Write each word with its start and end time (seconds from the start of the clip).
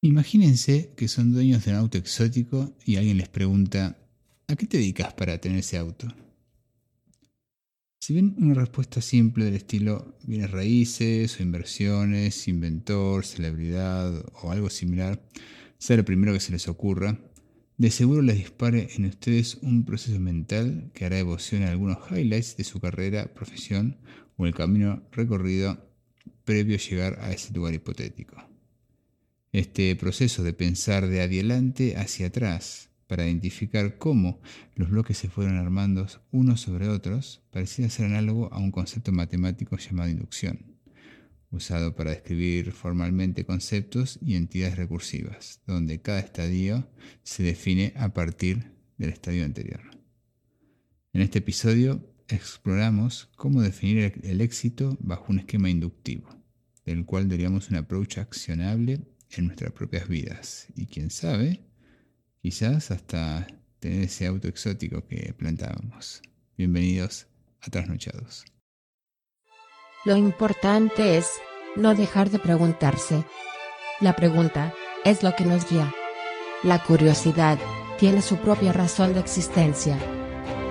Imagínense 0.00 0.92
que 0.96 1.08
son 1.08 1.32
dueños 1.32 1.64
de 1.64 1.72
un 1.72 1.78
auto 1.78 1.98
exótico 1.98 2.72
y 2.86 2.96
alguien 2.96 3.16
les 3.16 3.28
pregunta, 3.28 3.98
¿a 4.46 4.54
qué 4.54 4.64
te 4.66 4.78
dedicas 4.78 5.12
para 5.14 5.40
tener 5.40 5.58
ese 5.58 5.76
auto? 5.76 6.06
Si 8.00 8.12
bien 8.12 8.36
una 8.38 8.54
respuesta 8.54 9.00
simple 9.00 9.44
del 9.44 9.56
estilo 9.56 10.16
bienes 10.22 10.52
raíces 10.52 11.38
o 11.38 11.42
inversiones, 11.42 12.46
inventor, 12.46 13.26
celebridad 13.26 14.24
o 14.40 14.52
algo 14.52 14.70
similar, 14.70 15.20
sea 15.78 15.96
lo 15.96 16.04
primero 16.04 16.32
que 16.32 16.40
se 16.40 16.52
les 16.52 16.68
ocurra, 16.68 17.18
de 17.76 17.90
seguro 17.90 18.22
les 18.22 18.36
dispare 18.36 18.90
en 18.94 19.06
ustedes 19.06 19.56
un 19.62 19.84
proceso 19.84 20.20
mental 20.20 20.92
que 20.94 21.06
hará 21.06 21.16
devoción 21.16 21.64
a 21.64 21.70
algunos 21.70 21.98
highlights 22.08 22.56
de 22.56 22.62
su 22.62 22.78
carrera, 22.78 23.34
profesión 23.34 23.98
o 24.36 24.46
el 24.46 24.54
camino 24.54 25.02
recorrido 25.10 25.84
previo 26.44 26.76
a 26.76 26.78
llegar 26.78 27.18
a 27.20 27.32
ese 27.32 27.52
lugar 27.52 27.74
hipotético. 27.74 28.47
Este 29.58 29.96
proceso 29.96 30.44
de 30.44 30.52
pensar 30.52 31.08
de 31.08 31.20
adelante 31.20 31.96
hacia 31.96 32.28
atrás 32.28 32.90
para 33.08 33.26
identificar 33.26 33.98
cómo 33.98 34.40
los 34.76 34.88
bloques 34.88 35.18
se 35.18 35.28
fueron 35.28 35.56
armando 35.56 36.06
unos 36.30 36.60
sobre 36.60 36.88
otros 36.88 37.42
parecía 37.50 37.90
ser 37.90 38.06
análogo 38.06 38.54
a 38.54 38.58
un 38.58 38.70
concepto 38.70 39.10
matemático 39.10 39.76
llamado 39.76 40.10
inducción, 40.10 40.76
usado 41.50 41.96
para 41.96 42.12
describir 42.12 42.70
formalmente 42.70 43.44
conceptos 43.44 44.20
y 44.22 44.36
entidades 44.36 44.76
recursivas, 44.76 45.60
donde 45.66 46.00
cada 46.00 46.20
estadio 46.20 46.88
se 47.24 47.42
define 47.42 47.94
a 47.96 48.14
partir 48.14 48.70
del 48.96 49.10
estadio 49.10 49.44
anterior. 49.44 49.80
En 51.12 51.20
este 51.20 51.40
episodio 51.40 52.14
exploramos 52.28 53.28
cómo 53.34 53.60
definir 53.60 54.20
el 54.22 54.40
éxito 54.40 54.96
bajo 55.00 55.32
un 55.32 55.40
esquema 55.40 55.68
inductivo, 55.68 56.28
del 56.86 57.04
cual 57.04 57.28
daríamos 57.28 57.70
un 57.70 57.76
approach 57.78 58.18
accionable 58.18 59.00
en 59.30 59.46
nuestras 59.46 59.72
propias 59.72 60.08
vidas. 60.08 60.66
Y 60.74 60.86
quién 60.86 61.10
sabe, 61.10 61.60
quizás 62.42 62.90
hasta 62.90 63.46
tener 63.80 64.02
ese 64.02 64.26
auto 64.26 64.48
exótico 64.48 65.06
que 65.06 65.34
plantábamos. 65.36 66.22
Bienvenidos 66.56 67.26
a 67.60 67.70
Trasnochados. 67.70 68.44
Lo 70.04 70.16
importante 70.16 71.18
es 71.18 71.28
no 71.76 71.94
dejar 71.94 72.30
de 72.30 72.38
preguntarse. 72.38 73.24
La 74.00 74.16
pregunta 74.16 74.72
es 75.04 75.22
lo 75.22 75.34
que 75.34 75.44
nos 75.44 75.68
guía. 75.68 75.92
La 76.62 76.82
curiosidad 76.82 77.58
tiene 77.98 78.22
su 78.22 78.36
propia 78.36 78.72
razón 78.72 79.14
de 79.14 79.20
existencia. 79.20 79.98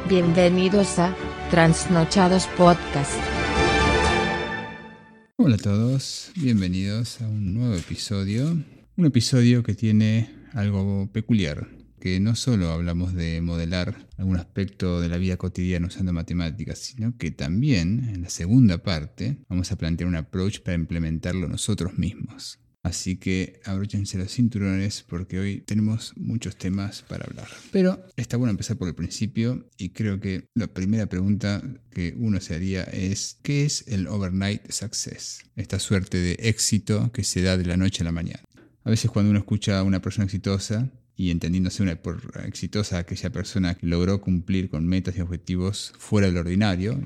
Bienvenidos 0.09 0.99
a 0.99 1.13
Transnochados 1.49 2.47
Podcast. 2.57 3.36
Hola 5.39 5.53
a 5.53 5.59
todos, 5.59 6.31
bienvenidos 6.35 7.21
a 7.21 7.27
un 7.27 7.53
nuevo 7.53 7.75
episodio. 7.75 8.57
Un 8.95 9.05
episodio 9.05 9.61
que 9.61 9.75
tiene 9.75 10.31
algo 10.53 11.11
peculiar, 11.13 11.67
que 11.99 12.19
no 12.19 12.35
solo 12.35 12.71
hablamos 12.71 13.13
de 13.13 13.39
modelar 13.41 14.07
algún 14.17 14.37
aspecto 14.37 14.99
de 14.99 15.09
la 15.09 15.17
vida 15.17 15.37
cotidiana 15.37 15.85
usando 15.85 16.11
matemáticas, 16.11 16.79
sino 16.79 17.15
que 17.17 17.29
también 17.29 18.09
en 18.15 18.23
la 18.23 18.29
segunda 18.29 18.79
parte 18.79 19.37
vamos 19.47 19.71
a 19.71 19.75
plantear 19.75 20.07
un 20.07 20.15
approach 20.15 20.61
para 20.61 20.73
implementarlo 20.73 21.47
nosotros 21.47 21.99
mismos. 21.99 22.59
Así 22.87 23.17
que 23.17 23.59
abróchense 23.65 24.17
los 24.17 24.31
cinturones 24.31 25.03
porque 25.05 25.37
hoy 25.39 25.59
tenemos 25.59 26.13
muchos 26.15 26.55
temas 26.55 27.01
para 27.01 27.25
hablar. 27.25 27.49
Pero 27.69 28.01
está 28.15 28.37
bueno 28.37 28.51
empezar 28.51 28.77
por 28.77 28.87
el 28.87 28.95
principio 28.95 29.69
y 29.77 29.89
creo 29.89 30.21
que 30.21 30.47
la 30.55 30.67
primera 30.67 31.07
pregunta 31.07 31.61
que 31.91 32.15
uno 32.17 32.39
se 32.39 32.55
haría 32.55 32.83
es 32.83 33.39
¿qué 33.43 33.65
es 33.65 33.83
el 33.89 34.07
overnight 34.07 34.71
success? 34.71 35.39
Esta 35.57 35.79
suerte 35.79 36.17
de 36.17 36.37
éxito 36.39 37.11
que 37.11 37.25
se 37.25 37.41
da 37.41 37.57
de 37.57 37.65
la 37.65 37.75
noche 37.75 38.03
a 38.03 38.05
la 38.05 38.13
mañana. 38.13 38.39
A 38.85 38.89
veces 38.89 39.11
cuando 39.11 39.31
uno 39.31 39.39
escucha 39.39 39.79
a 39.79 39.83
una 39.83 40.01
persona 40.01 40.23
exitosa 40.23 40.89
y 41.17 41.31
entendiéndose 41.31 41.83
una 41.83 41.99
exitosa 42.45 42.99
aquella 42.99 43.31
persona 43.31 43.75
que 43.75 43.85
logró 43.85 44.21
cumplir 44.21 44.69
con 44.69 44.87
metas 44.87 45.17
y 45.17 45.19
objetivos 45.19 45.91
fuera 45.97 46.27
del 46.27 46.37
ordinario, 46.37 46.97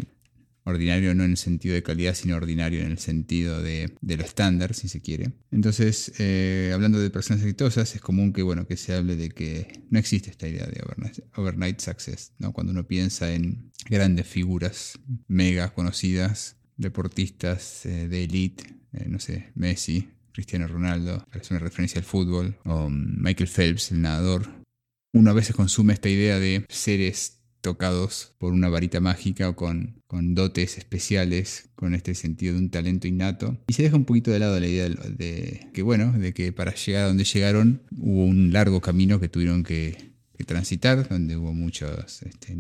Ordinario 0.64 1.16
no 1.16 1.24
en 1.24 1.32
el 1.32 1.38
sentido 1.38 1.74
de 1.74 1.82
calidad, 1.82 2.14
sino 2.14 2.36
ordinario 2.36 2.82
en 2.82 2.92
el 2.92 3.00
sentido 3.00 3.62
de, 3.64 3.94
lo 4.02 4.24
estándar, 4.24 4.76
si 4.76 4.88
se 4.88 5.02
quiere. 5.02 5.32
Entonces, 5.50 6.14
eh, 6.20 6.72
hablando 6.74 7.00
de 7.00 7.10
personas 7.10 7.42
exitosas, 7.42 7.96
es 7.96 8.02
común 8.02 8.32
que, 8.32 8.44
bueno, 8.44 8.68
que 8.68 8.78
se 8.78 8.94
hable 8.94 9.16
de 9.16 9.30
que 9.30 9.82
no 9.90 9.98
existe 9.98 10.30
esta 10.30 10.48
idea 10.48 10.68
de 10.68 10.84
overnight, 11.36 11.80
success, 11.80 12.34
¿no? 12.38 12.54
Cuando 12.54 12.74
uno 12.74 12.86
piensa 12.86 13.34
en 13.34 13.72
grandes 13.90 14.28
figuras 14.28 15.00
mega 15.28 15.74
conocidas, 15.74 16.58
deportistas 16.78 17.86
eh, 17.86 18.08
de 18.08 18.24
elite, 18.24 18.64
eh, 18.94 19.06
no 19.08 19.20
sé, 19.20 19.52
Messi, 19.56 20.10
Cristiano 20.32 20.68
Ronaldo, 20.68 21.26
para 21.30 21.42
hacer 21.42 21.58
una 21.58 21.66
referencia 21.66 22.00
al 22.00 22.06
fútbol, 22.06 22.58
o 22.66 22.88
Michael 22.90 23.50
Phelps, 23.50 23.92
el 23.92 24.02
nadador, 24.02 24.48
uno 25.14 25.32
a 25.32 25.34
veces 25.34 25.56
consume 25.56 25.94
esta 25.94 26.10
idea 26.10 26.40
de 26.40 26.66
seres 26.70 27.41
tocados 27.62 28.34
por 28.38 28.54
una 28.54 28.70
varita 28.70 29.00
mágica 29.00 29.50
o 29.50 29.56
con, 29.56 30.02
con, 30.08 30.36
dotes 30.36 30.78
especiales, 30.78 31.70
con 31.76 31.94
este 31.94 32.16
sentido 32.16 32.54
de 32.54 32.60
un 32.60 32.70
talento 32.70 33.08
innato. 33.08 33.58
Y 33.68 33.74
se 33.74 33.84
deja 33.84 33.96
un 33.96 34.06
poquito 34.06 34.32
de 34.32 34.40
lado 34.40 34.60
la 34.60 34.68
idea 34.68 34.90
de, 34.90 35.70
que, 35.74 35.82
bueno, 35.82 36.12
de 36.12 36.34
que 36.34 36.52
para 36.52 36.74
llegar 36.74 37.04
a 37.04 37.08
donde 37.08 37.24
llegaron 37.24 37.84
hubo 37.98 38.26
un 38.26 38.52
largo 38.52 38.82
camino 38.82 39.20
que 39.20 39.30
tuvieron 39.30 39.64
que, 39.64 40.12
transitar, 40.48 41.08
donde 41.08 41.38
hubo 41.38 41.54
muchos, 41.54 42.24
este, 42.24 42.58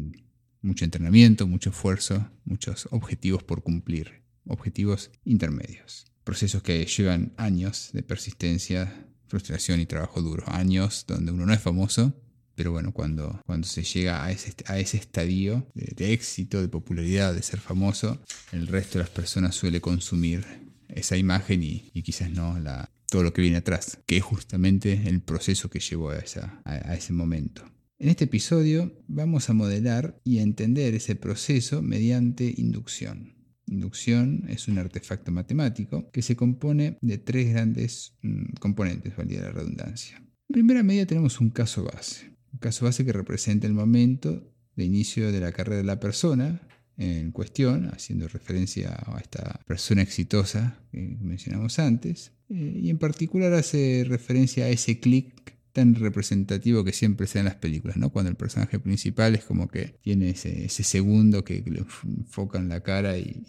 mucho 0.62 0.85
entrenamiento, 0.85 1.47
mucho 1.47 1.72
esfuerzo, 1.72 2.29
muchos 2.45 2.88
objetivos 2.91 3.41
por 3.41 3.63
cumplir, 3.63 4.22
objetivos 4.45 5.09
intermedios. 5.25 6.06
Procesos 6.23 6.62
que 6.62 6.85
llevan 6.85 7.33
años 7.38 7.89
de 7.94 8.03
persistencia, 8.03 9.07
frustración 9.25 9.79
y 9.79 9.88
trabajo 9.88 10.22
duro. 10.22 10.44
Años 10.45 11.06
donde 11.07 11.31
uno 11.31 11.47
no 11.47 11.53
es 11.53 11.62
famoso, 11.62 12.13
pero 12.62 12.74
bueno, 12.74 12.94
cuando, 12.94 13.42
cuando 13.48 13.66
se 13.66 13.82
llega 13.82 14.24
a 14.24 14.30
ese, 14.30 14.54
a 14.68 14.78
ese 14.78 14.98
estadio 14.98 15.66
de, 15.74 16.14
éxito, 16.14 16.62
de 16.62 16.68
popularidad, 16.68 17.34
de 17.34 17.42
ser 17.42 17.60
famoso, 17.60 18.22
el 18.52 18.68
resto 18.68 19.00
de 19.00 19.06
las 19.06 19.10
personas 19.10 19.56
suele 19.56 19.82
consumir 19.82 20.46
esa 20.88 21.18
imagen 21.18 21.64
y, 21.64 21.90
quizás 22.04 22.30
no 22.30 22.60
la, 22.60 22.88
todo 23.10 23.24
lo 23.24 23.34
que 23.34 23.42
viene 23.42 23.58
atrás, 23.58 23.98
que 24.06 24.18
es 24.18 24.24
justamente 24.24 24.94
el 25.08 25.22
proceso 25.24 25.72
que 25.72 25.80
llevó 25.80 26.12
a, 26.12 26.20
esa, 26.20 26.62
a 26.64 26.94
ese 26.94 27.14
momento. 27.14 27.64
En 27.98 28.10
este 28.10 28.26
episodio 28.26 28.94
vamos 29.08 29.50
a 29.50 29.54
modelar 29.54 30.22
y 30.24 30.38
a 30.38 30.44
entender 30.44 30.94
ese 30.94 31.16
proceso 31.16 31.82
mediante 31.82 32.54
inducción. 32.58 33.34
Inducción 33.66 34.46
es 34.50 34.68
un 34.68 34.78
artefacto 34.78 35.32
matemático 35.32 36.12
que 36.12 36.22
se 36.22 36.36
compone 36.36 37.00
de 37.02 37.18
tres 37.18 37.54
grandes 37.54 38.20
mm, 38.22 38.54
componentes, 38.60 39.18
valía 39.18 39.42
la 39.42 39.52
redundancia. 39.52 40.18
En 40.18 40.54
primera 40.54 40.84
medida 40.84 41.08
tenemos 41.08 41.40
un 41.40 41.50
caso 41.50 41.86
base 41.86 42.32
caso 42.62 42.86
base 42.86 43.04
que 43.04 43.12
representa 43.12 43.68
el 43.68 43.74
momento 43.74 44.50
de 44.78 44.86
inicio 44.86 45.32
de 45.34 45.42
la 45.42 45.52
carrera 45.52 45.78
de 45.78 45.84
la 45.84 46.00
persona 46.00 46.62
en 46.98 47.32
cuestión, 47.32 47.90
haciendo 47.94 48.28
referencia 48.28 48.96
a 49.08 49.20
esta 49.20 49.60
persona 49.66 50.02
exitosa 50.02 50.80
que 50.92 51.18
mencionamos 51.20 51.80
antes, 51.80 52.32
eh, 52.50 52.80
y 52.84 52.90
en 52.90 52.98
particular 52.98 53.54
hace 53.54 54.06
referencia 54.08 54.66
a 54.66 54.70
ese 54.70 55.00
clic 55.00 55.56
tan 55.74 55.96
representativo 55.96 56.84
que 56.84 56.94
siempre 56.94 57.28
se 57.28 57.36
da 57.36 57.42
en 57.42 57.46
las 57.46 57.56
películas, 57.56 57.98
¿no? 57.98 58.12
Cuando 58.12 58.30
el 58.30 58.36
personaje 58.36 58.78
principal 58.80 59.36
es 59.36 59.46
como 59.46 59.68
que 59.68 59.96
tiene 60.02 60.32
ese, 60.32 60.70
segundo 60.70 61.44
que, 61.44 61.64
le 61.66 61.80
enfoca 61.80 62.60
en 62.60 62.70
la 62.70 62.82
cara 62.82 63.18
y, 63.18 63.44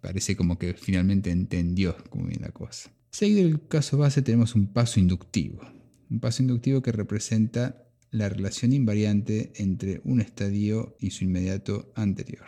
parece 0.00 0.36
como 0.36 0.58
que 0.58 0.74
finalmente 0.74 1.30
entendió 1.30 1.96
cómo 2.10 2.26
viene 2.26 2.44
la 2.44 2.52
cosa. 2.52 2.90
Seguido 3.10 3.42
del 3.42 3.66
caso 3.66 3.98
base 3.98 4.22
tenemos 4.22 4.54
un 4.54 4.72
paso 4.72 5.00
inductivo, 5.00 5.60
un 6.08 6.20
paso 6.20 6.42
inductivo 6.42 6.82
que 6.82 6.92
representa 6.92 7.87
la 8.10 8.28
relación 8.28 8.72
invariante 8.72 9.52
entre 9.56 10.00
un 10.04 10.20
estadio 10.20 10.96
y 10.98 11.10
su 11.10 11.24
inmediato 11.24 11.92
anterior. 11.94 12.46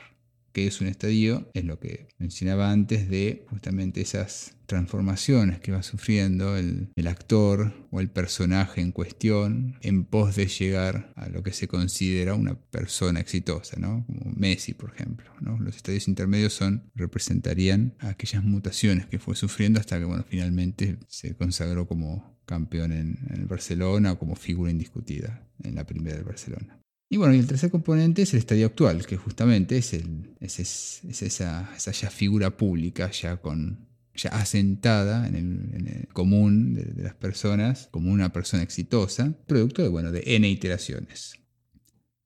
¿Qué 0.52 0.66
es 0.66 0.80
un 0.80 0.88
estadio? 0.88 1.48
Es 1.54 1.64
lo 1.64 1.78
que 1.78 2.08
mencionaba 2.18 2.72
antes 2.72 3.08
de 3.08 3.44
justamente 3.48 4.00
esas 4.00 4.56
transformaciones 4.66 5.58
que 5.60 5.72
va 5.72 5.82
sufriendo 5.82 6.56
el, 6.56 6.90
actor 7.06 7.72
o 7.90 8.00
el 8.00 8.08
personaje 8.08 8.80
en 8.80 8.92
cuestión 8.92 9.76
en 9.80 10.04
pos 10.04 10.36
de 10.36 10.46
llegar 10.46 11.12
a 11.16 11.28
lo 11.28 11.42
que 11.42 11.52
se 11.52 11.66
considera 11.66 12.34
una 12.34 12.54
persona 12.54 13.18
exitosa, 13.18 13.80
¿no? 13.80 14.04
como 14.06 14.30
Messi, 14.32 14.74
por 14.74 14.92
ejemplo. 14.94 15.30
¿no? 15.40 15.58
Los 15.58 15.76
estadios 15.76 16.06
intermedios 16.06 16.52
son, 16.52 16.90
representarían 16.94 17.94
aquellas 17.98 18.44
mutaciones 18.44 19.06
que 19.06 19.18
fue 19.18 19.34
sufriendo 19.34 19.80
hasta 19.80 19.98
que 19.98 20.04
bueno, 20.04 20.24
finalmente 20.28 20.98
se 21.08 21.34
consagró 21.34 21.88
como 21.88 22.38
campeón 22.44 22.92
en, 22.92 23.18
el 23.30 23.46
Barcelona 23.46 24.12
o 24.12 24.18
como 24.18 24.36
figura 24.36 24.70
indiscutida 24.70 25.48
en 25.62 25.74
la 25.74 25.84
primera 25.84 26.16
del 26.16 26.24
Barcelona. 26.24 26.79
Y 27.12 27.16
bueno, 27.16 27.34
y 27.34 27.38
el 27.40 27.46
tercer 27.48 27.72
componente 27.72 28.22
es 28.22 28.32
el 28.34 28.38
estadio 28.38 28.66
actual, 28.66 29.04
que 29.04 29.16
justamente 29.16 29.76
es, 29.76 29.94
el, 29.94 30.36
es, 30.38 30.60
esa, 30.60 31.68
esa, 31.76 32.08
figura 32.08 32.56
pública, 32.56 33.10
ya, 33.10 33.38
con, 33.38 33.88
ya 34.14 34.30
asentada 34.30 35.26
en 35.26 35.34
el, 35.34 36.08
común 36.12 36.74
de, 36.74 37.02
las 37.02 37.16
personas, 37.16 37.88
como 37.90 38.12
una 38.12 38.32
persona 38.32 38.62
exitosa, 38.62 39.34
producto 39.48 39.82
de, 39.82 39.88
bueno, 39.88 40.12
de 40.12 40.22
N 40.24 40.48
iteraciones. 40.48 41.34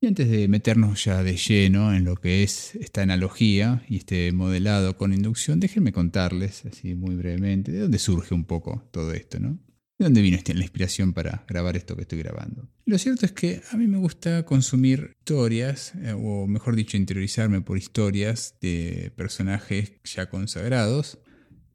Y 0.03 0.07
antes 0.07 0.29
de 0.29 0.49
meternos 0.49 1.03
ya 1.03 1.23
de 1.23 1.39
lleno 1.39 1.95
en 1.95 2.05
lo 2.05 2.17
que 2.17 2.43
es 2.43 2.75
esta 2.75 3.01
analogía 3.01 3.83
y 3.89 3.97
este 3.97 4.33
modelado 4.33 4.99
con 4.99 5.15
inducción, 5.15 5.61
déjenme 5.61 5.93
contarles, 5.93 6.67
así 6.67 6.95
muy 6.95 7.15
brevemente, 7.15 7.73
de 7.73 7.81
dónde 7.81 7.99
surge 7.99 8.35
un 8.35 8.45
poco 8.45 8.87
todo 8.91 9.15
esto, 9.15 9.41
¿no? 9.41 9.59
¿De 9.99 10.07
dónde 10.07 10.23
vino 10.23 10.39
la 10.45 10.61
inspiración 10.61 11.13
para 11.13 11.45
grabar 11.49 11.77
esto 11.77 11.95
que 11.95 12.03
estoy 12.03 12.19
grabando? 12.19 12.69
Lo 12.85 12.99
cierto 12.99 13.27
es 13.27 13.33
que 13.33 13.63
a 13.71 13.77
mí 13.77 13.87
me 13.87 13.99
gusta 13.99 14.45
consumir 14.45 15.13
historias, 15.21 15.93
eh, 16.03 16.13
o 16.17 16.49
mejor 16.49 16.75
dicho, 16.75 16.97
interiorizarme 16.97 17.61
por 17.61 17.79
historias 17.79 18.57
de 18.61 19.13
personajes 19.17 19.93
ya 20.05 20.29
consagrados 20.29 21.19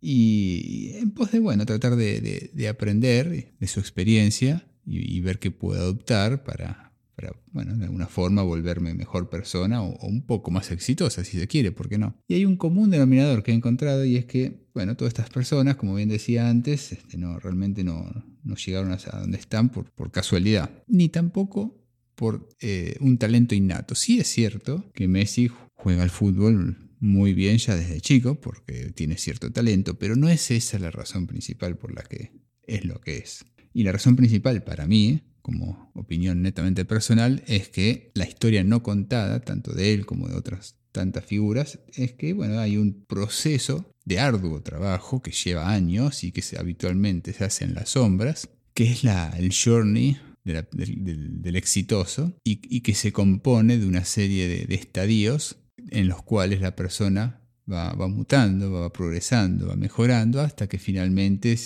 y 0.02 0.94
en 0.96 1.12
pos 1.12 1.32
de, 1.32 1.40
bueno, 1.40 1.66
tratar 1.66 1.96
de, 1.96 2.68
aprender 2.70 3.54
de 3.58 3.68
su 3.68 3.80
experiencia 3.80 4.66
y, 4.86 5.20
ver 5.22 5.40
qué 5.40 5.52
puedo 5.52 5.80
adoptar 5.80 6.44
para, 6.44 6.89
para, 7.20 7.36
bueno, 7.52 7.76
de 7.76 7.86
alguna 7.86 8.08
forma 8.08 8.44
volverme 8.44 8.94
mejor 8.94 9.30
persona 9.30 9.84
o, 9.84 10.08
un 10.08 10.26
poco 10.26 10.52
más 10.52 10.72
exitosa, 10.72 11.26
si 11.26 11.38
se 11.38 11.48
quiere, 11.48 11.74
¿por 11.74 11.90
qué 11.90 11.98
no? 11.98 12.16
Y 12.28 12.36
hay 12.36 12.46
un 12.46 12.56
común 12.56 12.90
denominador 12.90 13.44
que 13.44 13.52
he 13.52 13.56
encontrado 13.56 14.06
y 14.06 14.16
es 14.16 14.26
que, 14.26 14.70
bueno, 14.74 14.96
todas 14.96 15.12
estas 15.12 15.30
personas, 15.30 15.76
como 15.76 15.96
bien 15.96 16.08
decía 16.08 16.50
antes, 16.50 16.94
este, 16.94 17.18
no, 17.18 17.38
realmente 17.40 17.84
no, 17.84 18.10
no 18.44 18.56
llegaron 18.56 18.94
a 18.94 18.98
donde 19.20 19.38
están 19.38 19.70
por, 19.70 19.92
por 19.92 20.12
casualidad, 20.12 20.70
ni 20.88 21.10
tampoco 21.10 21.84
por 22.16 22.48
eh, 22.62 22.96
un 23.02 23.18
talento 23.18 23.54
innato. 23.54 23.96
Sí 23.96 24.20
es 24.20 24.28
cierto 24.28 24.90
que 24.94 25.10
Messi 25.10 25.52
juega 25.74 26.04
al 26.04 26.10
fútbol 26.10 26.78
muy 27.00 27.34
bien 27.34 27.58
ya 27.58 27.76
desde 27.76 28.00
chico, 28.00 28.40
porque 28.40 28.92
tiene 28.92 29.18
cierto 29.18 29.52
talento, 29.52 30.00
pero 30.00 30.16
no 30.16 30.30
es 30.30 30.52
esa 30.52 30.80
la 30.80 30.92
razón 30.92 31.28
principal 31.28 31.78
por 31.78 31.94
la 31.94 32.04
que 32.04 32.32
es 32.64 32.86
lo 32.86 33.02
que 33.02 33.18
es. 33.18 33.46
Y 33.74 33.84
la 33.84 33.92
razón 33.92 34.16
principal 34.16 34.64
para 34.64 34.88
mí, 34.88 35.22
como 35.50 35.92
opinión 35.96 36.44
netamente 36.44 36.86
personal, 36.86 37.44
es 37.48 37.70
que 37.70 38.12
la 38.14 38.28
historia 38.28 38.64
no 38.64 38.84
contada, 38.84 39.40
tanto 39.40 39.74
de 39.74 39.96
él 39.96 40.06
como 40.06 40.28
de 40.28 40.36
otras 40.36 40.76
tantas 40.92 41.26
figuras, 41.26 41.80
es 41.96 42.14
que 42.14 42.34
bueno, 42.34 42.60
hay 42.60 42.78
un 42.78 43.04
proceso 43.08 43.92
de 44.06 44.20
arduo 44.20 44.62
trabajo 44.62 45.24
que 45.24 45.32
lleva 45.32 45.72
años 45.72 46.24
y 46.24 46.32
que 46.32 46.44
habitualmente 46.56 47.34
se 47.34 47.46
hace 47.46 47.66
en 47.66 47.74
las 47.74 47.90
sombras, 47.90 48.48
que 48.76 48.92
es 48.92 49.04
el 49.04 49.52
journey 49.52 50.18
del, 50.44 51.56
exitoso 51.56 52.34
y, 52.44 52.82
que 52.82 52.94
se 52.94 53.12
compone 53.12 53.80
de 53.80 53.88
una 53.88 54.06
serie 54.06 54.48
de, 54.48 54.76
estadios 54.76 55.58
en 55.90 56.08
los 56.08 56.22
cuales 56.22 56.62
la 56.62 56.76
persona 56.76 57.42
va, 57.72 57.94
va, 57.94 58.08
mutando, 58.08 58.72
va 58.72 58.94
progresando, 58.94 59.68
va 59.68 59.76
mejorando 59.76 60.42
hasta 60.42 60.68
que 60.68 60.78
finalmente 60.78 61.58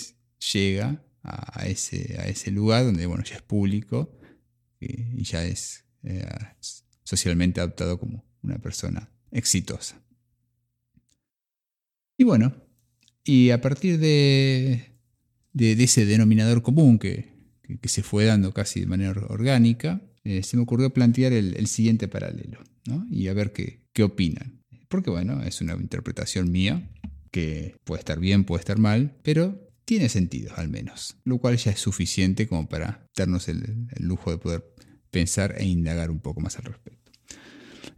llega 0.52 1.03
a, 1.24 1.66
ese, 1.66 2.16
a 2.20 2.26
ese 2.26 2.50
lugar 2.50 2.84
donde 2.84 3.06
bueno, 3.06 3.24
ya 3.24 3.36
es 3.36 3.42
público 3.42 4.18
y 4.78 5.22
ya 5.22 5.44
es 5.44 5.84
eh, 6.02 6.26
socialmente 7.02 7.60
adoptado 7.60 7.98
como 7.98 8.24
una 8.42 8.58
persona 8.58 9.10
exitosa. 9.30 10.00
Y 12.18 12.24
bueno, 12.24 12.54
y 13.24 13.50
a 13.50 13.60
partir 13.60 13.98
de, 13.98 14.92
de, 15.52 15.72
ese 15.72 16.04
denominador 16.04 16.62
común 16.62 16.98
que, 16.98 17.32
que, 17.80 17.88
se 17.88 18.02
fue 18.02 18.26
dando 18.26 18.52
casi 18.52 18.80
de 18.80 18.86
manera 18.86 19.12
orgánica, 19.28 20.02
eh, 20.24 20.42
se 20.42 20.56
me 20.56 20.62
ocurrió 20.62 20.92
plantear 20.92 21.32
el, 21.32 21.66
siguiente 21.66 22.06
paralelo 22.06 22.62
¿no? 22.86 23.06
y 23.10 23.28
a 23.28 23.32
ver 23.32 23.52
qué, 23.52 23.80
qué 23.94 24.02
opinan. 24.02 24.60
Porque 24.88 25.10
bueno, 25.10 25.42
es 25.42 25.62
una 25.62 25.72
interpretación 25.74 26.52
mía 26.52 26.90
que 27.30 27.74
puede 27.84 28.00
estar 28.00 28.20
bien, 28.20 28.44
puede 28.44 28.60
estar 28.60 28.78
mal, 28.78 29.16
pero 29.22 29.73
tiene 29.84 30.08
sentido 30.08 30.54
al 30.56 30.68
menos, 30.68 31.16
lo 31.24 31.38
cual 31.38 31.56
ya 31.56 31.70
es 31.70 31.80
suficiente 31.80 32.46
como 32.46 32.68
para 32.68 33.06
darnos 33.16 33.48
el, 33.48 33.86
lujo 33.98 34.30
de 34.30 34.38
poder 34.38 34.64
pensar 35.10 35.54
e 35.58 35.64
indagar 35.64 36.10
un 36.10 36.20
poco 36.20 36.40
más 36.40 36.56
al 36.58 36.64
respecto. 36.64 37.12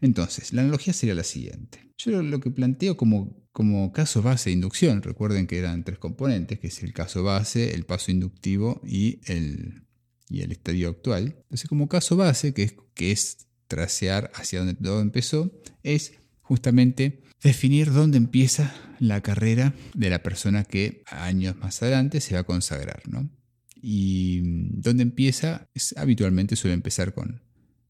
Entonces, 0.01 0.53
la 0.53 0.63
analogía 0.63 0.93
sería 0.93 1.15
la 1.15 1.25
siguiente. 1.25 1.93
Yo 1.97 2.23
lo 2.23 2.41
que 2.41 2.51
planteo 2.51 2.97
como, 2.97 3.49
como 3.53 3.93
caso 3.93 4.21
base 4.21 4.51
de 4.51 4.55
inducción, 4.55 5.03
recuerden 5.03 5.47
que 5.47 5.59
eran 5.59 5.85
tres 5.85 5.99
componentes, 5.99 6.59
que 6.59 6.67
es 6.67 6.83
el 6.83 6.93
caso 6.93 7.23
base, 7.23 7.75
el 7.75 7.85
paso 7.85 8.11
inductivo 8.11 8.83
y 8.85 9.21
el, 9.25 9.87
y 10.29 10.43
el 10.43 10.53
estadio 10.53 10.91
actual. 10.91 11.37
Entonces, 11.45 11.69
como 11.69 11.89
caso 11.89 12.17
base, 12.17 12.53
que 12.53 12.65
es, 12.65 12.75
que 12.95 13.13
es 13.13 13.47
trasear 13.69 14.31
hacia 14.35 14.59
donde 14.59 14.75
todo 14.75 15.01
empezó, 15.01 15.51
es 15.83 16.13
justamente 16.43 17.23
definir 17.43 17.93
dónde 17.93 18.19
empieza 18.19 18.75
la 18.99 19.21
carrera 19.21 19.75
de 19.95 20.11
la 20.11 20.23
persona 20.23 20.65
que 20.65 21.03
años 21.07 21.57
más 21.57 21.83
adelante 21.83 22.21
se 22.21 22.35
va 22.35 22.41
a 22.41 22.45
consagrar. 22.45 23.03
¿no? 23.09 23.31
Y 23.81 24.41
mm, 24.43 24.81
dónde 24.81 25.03
empieza, 25.03 25.69
es, 25.75 25.95
habitualmente 25.97 26.57
suele 26.57 26.75
empezar 26.75 27.15
con, 27.15 27.43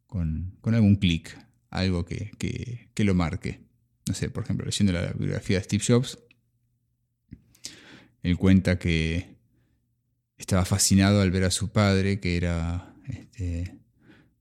con, 0.06 0.75
algún 0.75 0.96
clic, 0.96 1.37
algo 1.70 2.04
que, 2.04 2.31
que, 2.38 3.04
lo 3.04 3.14
marque. 3.14 3.60
No 4.08 4.14
sé, 4.14 4.31
por 4.31 4.44
ejemplo, 4.44 4.66
leyendo 4.66 4.93
la 4.93 5.12
biografía 5.12 5.58
de 5.58 5.64
Steve 5.64 5.84
Jobs, 5.87 6.19
él 8.22 8.37
cuenta 8.37 8.78
que 8.78 9.37
estaba 10.38 10.64
fascinado 10.64 11.20
al 11.20 11.31
ver 11.31 11.44
a 11.44 11.50
su 11.50 11.70
padre, 11.70 12.20
que 12.20 12.37
era, 12.37 12.94
este, 13.08 13.78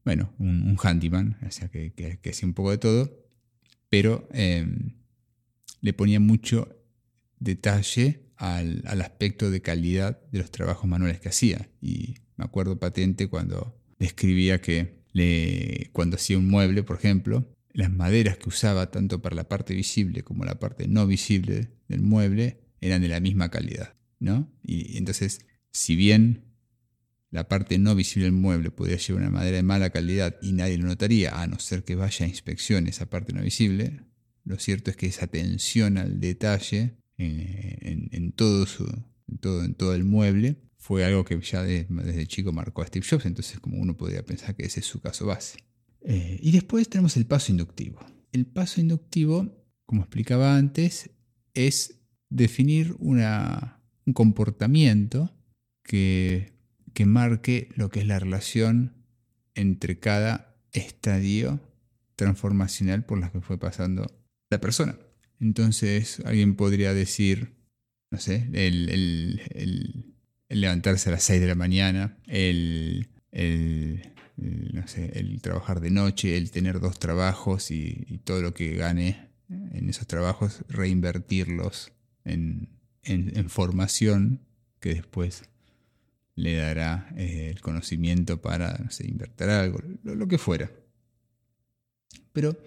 bueno, 0.04 0.34
un, 0.40 0.78
handyman, 0.82 1.38
o 1.46 1.52
sea, 1.52 1.70
que, 1.70 1.94
que 1.94 2.30
hacía 2.30 2.48
un 2.48 2.54
poco 2.54 2.72
de 2.72 2.78
todo, 2.78 3.25
pero 3.90 4.28
em, 4.32 4.96
le 5.82 5.94
ponía 5.94 6.20
mucho 6.20 6.76
detalle 7.40 8.26
al, 8.38 8.84
aspecto 9.02 9.50
de 9.52 9.62
calidad 9.62 10.20
de 10.32 10.40
los 10.40 10.52
trabajos 10.52 10.90
manuales 10.90 11.20
que 11.20 11.30
hacía. 11.30 11.70
Y 11.82 12.16
me 12.38 12.46
acuerdo 12.46 12.80
patente 12.80 13.28
cuando 13.28 13.78
describía 14.00 14.62
que 14.62 15.04
le, 15.14 15.90
cuando 15.94 16.16
hacía 16.16 16.38
un 16.38 16.50
mueble, 16.50 16.84
por 16.84 16.98
ejemplo, 16.98 17.50
las 17.72 17.92
maderas 17.92 18.38
que 18.38 18.50
usaba 18.50 18.92
tanto 18.92 19.22
para 19.22 19.36
la 19.36 19.48
parte 19.48 19.74
visible 19.74 20.24
como 20.24 20.46
la 20.46 20.60
parte 20.60 20.88
no 20.88 21.08
visible 21.08 21.70
del 21.88 22.02
mueble 22.02 22.62
eran 22.82 23.02
de 23.02 23.10
la 23.10 23.20
misma 23.20 23.50
calidad. 23.50 23.96
¿no? 24.20 24.52
Y 24.64 24.98
entonces, 24.98 25.46
si 25.72 25.96
bien 25.96 26.45
la 27.36 27.50
parte 27.50 27.78
no 27.78 27.96
visible 27.96 28.28
del 28.28 28.32
mueble 28.32 28.72
podría 28.72 28.96
llevar 28.96 29.24
una 29.24 29.30
madera 29.30 29.58
de 29.58 29.64
mala 29.64 29.90
calidad 29.90 30.38
y 30.42 30.54
nadie 30.54 30.78
lo 30.78 30.86
notaría, 30.86 31.42
a 31.42 31.48
no 31.48 31.60
ser 31.60 31.84
que 31.84 31.96
vaya 31.96 32.26
a 32.26 32.30
inspección 32.30 32.88
esa 32.88 33.10
parte 33.10 33.34
no 33.34 33.42
visible. 33.42 34.00
Lo 34.46 34.58
cierto 34.58 34.90
es 34.90 34.96
que 34.96 35.08
esa 35.08 35.26
atención 35.26 35.98
al 35.98 36.22
detalle 36.22 36.96
en, 37.18 38.32
todo, 38.32 38.66
su, 38.66 38.86
todo, 39.42 39.66
en 39.66 39.76
todo 39.76 39.94
el 39.96 40.06
mueble 40.06 40.62
fue 40.78 41.04
algo 41.04 41.26
que 41.26 41.38
ya 41.42 41.62
desde 41.62 42.26
chico 42.26 42.54
marcó 42.54 42.84
a 42.84 42.88
Steve 42.88 43.06
Jobs, 43.06 43.26
entonces 43.26 43.60
como 43.60 43.80
uno 43.80 43.98
podría 43.98 44.24
pensar 44.24 44.56
que 44.56 44.64
ese 44.64 44.80
es 44.80 44.86
su 44.86 45.02
caso 45.02 45.26
base. 45.26 45.58
Eh, 46.04 46.40
y 46.42 46.54
después 46.54 46.88
tenemos 46.88 47.18
el 47.18 47.26
paso 47.26 47.52
inductivo. 47.52 48.00
El 48.32 48.46
paso 48.46 48.80
inductivo, 48.80 49.54
como 49.86 50.04
explicaba 50.04 50.56
antes, 50.56 51.10
es 51.54 52.00
definir 52.30 52.96
un 53.00 53.22
comportamiento 54.14 55.36
que 55.84 56.55
que 56.96 57.06
marque 57.06 57.70
lo 57.76 57.90
que 57.90 58.00
es 58.00 58.08
la 58.08 58.18
relación 58.18 58.94
entre 59.54 60.00
cada 60.00 60.56
estadio 60.72 61.60
transformacional 62.16 63.06
por 63.06 63.20
la 63.20 63.32
que 63.32 63.42
fue 63.42 63.60
pasando 63.60 64.10
la 64.50 64.60
persona. 64.60 64.98
Entonces 65.40 66.22
alguien 66.26 66.56
podría 66.56 66.94
decir, 66.94 67.54
no 68.12 68.18
sé, 68.18 68.50
el, 68.54 70.24
levantarse 70.48 71.10
a 71.10 71.12
las 71.12 71.24
6 71.24 71.42
de 71.42 71.48
la 71.48 71.56
mañana, 71.56 72.18
el, 72.28 73.10
no 74.38 74.88
sé, 74.88 75.20
el 75.20 75.42
trabajar 75.42 75.82
de 75.82 75.92
noche, 75.92 76.38
el 76.38 76.50
tener 76.50 76.80
dos 76.80 76.98
trabajos 76.98 77.72
y, 77.72 78.22
todo 78.24 78.42
lo 78.42 78.54
que 78.54 78.74
gane 78.76 79.32
en 79.50 79.90
esos 79.90 80.08
trabajos, 80.08 80.64
reinvertirlos 80.70 81.92
en, 82.24 82.70
en 83.04 83.50
formación 83.50 84.40
que 84.80 84.94
después 84.94 85.44
le 86.36 86.56
dará 86.56 87.10
eh, 87.16 87.50
el 87.50 87.62
conocimiento 87.62 88.42
para 88.42 88.78
no 88.78 88.90
invertir 89.08 89.48
algo, 89.48 89.80
lo, 90.04 90.28
que 90.28 90.38
fuera. 90.38 90.72
Pero 92.34 92.58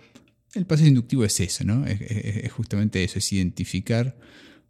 el 0.55 0.67
paso 0.67 0.87
inductivo 0.87 1.25
es 1.25 1.39
eso, 1.41 1.65
¿no? 1.65 1.87
Es, 1.87 2.51
justamente 2.53 3.05
eso, 3.05 3.19
es 3.19 3.33
identificar 3.33 4.19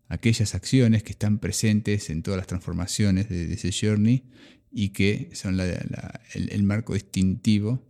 aquellas 0.08 0.54
acciones 0.54 1.02
que 1.04 1.12
están 1.12 1.38
presentes 1.38 2.10
en 2.10 2.22
todas 2.22 2.38
las 2.38 2.46
transformaciones 2.46 3.28
de, 3.28 3.52
ese 3.52 3.70
journey 3.72 4.24
y 4.70 4.90
que 4.90 5.30
son 5.32 5.60
el, 5.60 6.62
marco 6.64 6.94
distintivo 6.94 7.86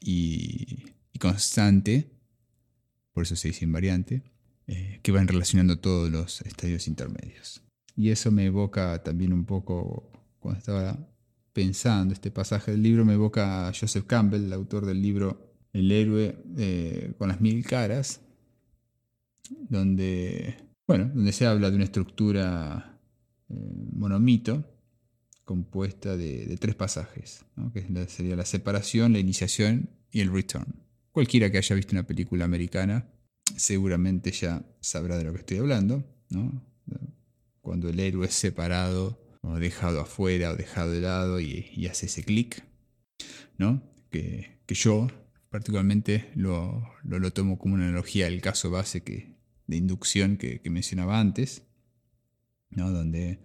y, 0.00 0.84
constante, 1.18 2.10
por 3.12 3.24
eso 3.24 3.36
se 3.36 3.48
dice 3.48 3.64
invariante, 3.64 4.22
eh, 4.66 5.00
que 5.02 5.12
van 5.12 5.28
relacionando 5.28 5.78
todos 5.78 6.10
los 6.10 6.42
estadios 6.42 6.86
intermedios. 6.86 7.62
Y 7.96 8.10
eso 8.10 8.30
me 8.30 8.46
evoca 8.46 9.02
también 9.02 9.32
un 9.32 9.44
poco 9.44 10.09
cuando 10.40 10.58
estaba 10.58 10.98
pensando 11.52 12.14
este 12.14 12.30
pasaje 12.30 12.72
del 12.72 12.82
libro, 12.82 13.04
me 13.04 13.14
evoca 13.14 13.68
a 13.68 13.72
Joseph 13.72 14.06
Campbell, 14.06 14.44
el 14.44 14.52
autor 14.52 14.86
del 14.86 15.00
libro 15.00 15.54
El 15.72 15.92
héroe 15.92 16.36
eh, 16.56 17.12
con 17.18 17.28
las 17.28 17.40
mil 17.40 17.64
caras, 17.64 18.20
donde, 19.68 20.56
bueno, 20.86 21.10
donde 21.14 21.32
se 21.32 21.46
habla 21.46 21.70
de 21.70 21.76
una 21.76 21.84
estructura 21.84 22.98
eh, 23.48 23.54
monomito 23.92 24.64
compuesta 25.44 26.16
de, 26.16 26.56
tres 26.60 26.76
pasajes, 26.76 27.44
que 27.74 28.06
sería 28.06 28.36
la 28.36 28.44
separación, 28.44 29.12
la 29.12 29.18
iniciación 29.18 29.90
y 30.12 30.20
el 30.20 30.32
return. 30.32 30.76
Cualquiera 31.10 31.50
que 31.50 31.58
haya 31.58 31.74
visto 31.74 31.92
una 31.92 32.06
película 32.06 32.44
americana 32.44 33.08
seguramente 33.56 34.30
ya 34.30 34.64
sabrá 34.80 35.18
de 35.18 35.24
lo 35.24 35.32
que 35.32 35.40
estoy 35.40 35.58
hablando, 35.58 36.04
cuando 37.60 37.88
el 37.88 37.98
héroe 37.98 38.26
es 38.26 38.34
separado 38.34 39.18
o 39.42 39.58
dejado 39.58 40.00
afuera 40.00 40.50
o 40.50 40.56
dejado 40.56 40.92
de 40.92 41.00
lado 41.00 41.40
y, 41.40 41.86
hace 41.86 42.06
ese 42.06 42.24
clic, 42.24 42.64
¿no? 43.58 43.82
Que, 44.10 44.58
yo 44.68 45.08
particularmente 45.48 46.30
lo, 46.36 46.88
lo, 47.02 47.32
tomo 47.32 47.58
como 47.58 47.74
una 47.74 47.88
analogía 47.88 48.26
del 48.26 48.40
caso 48.40 48.70
base 48.70 49.02
que, 49.02 49.34
de 49.66 49.76
inducción 49.76 50.36
que, 50.36 50.60
mencionaba 50.70 51.18
antes, 51.18 51.66
¿no? 52.70 52.92
donde, 52.92 53.40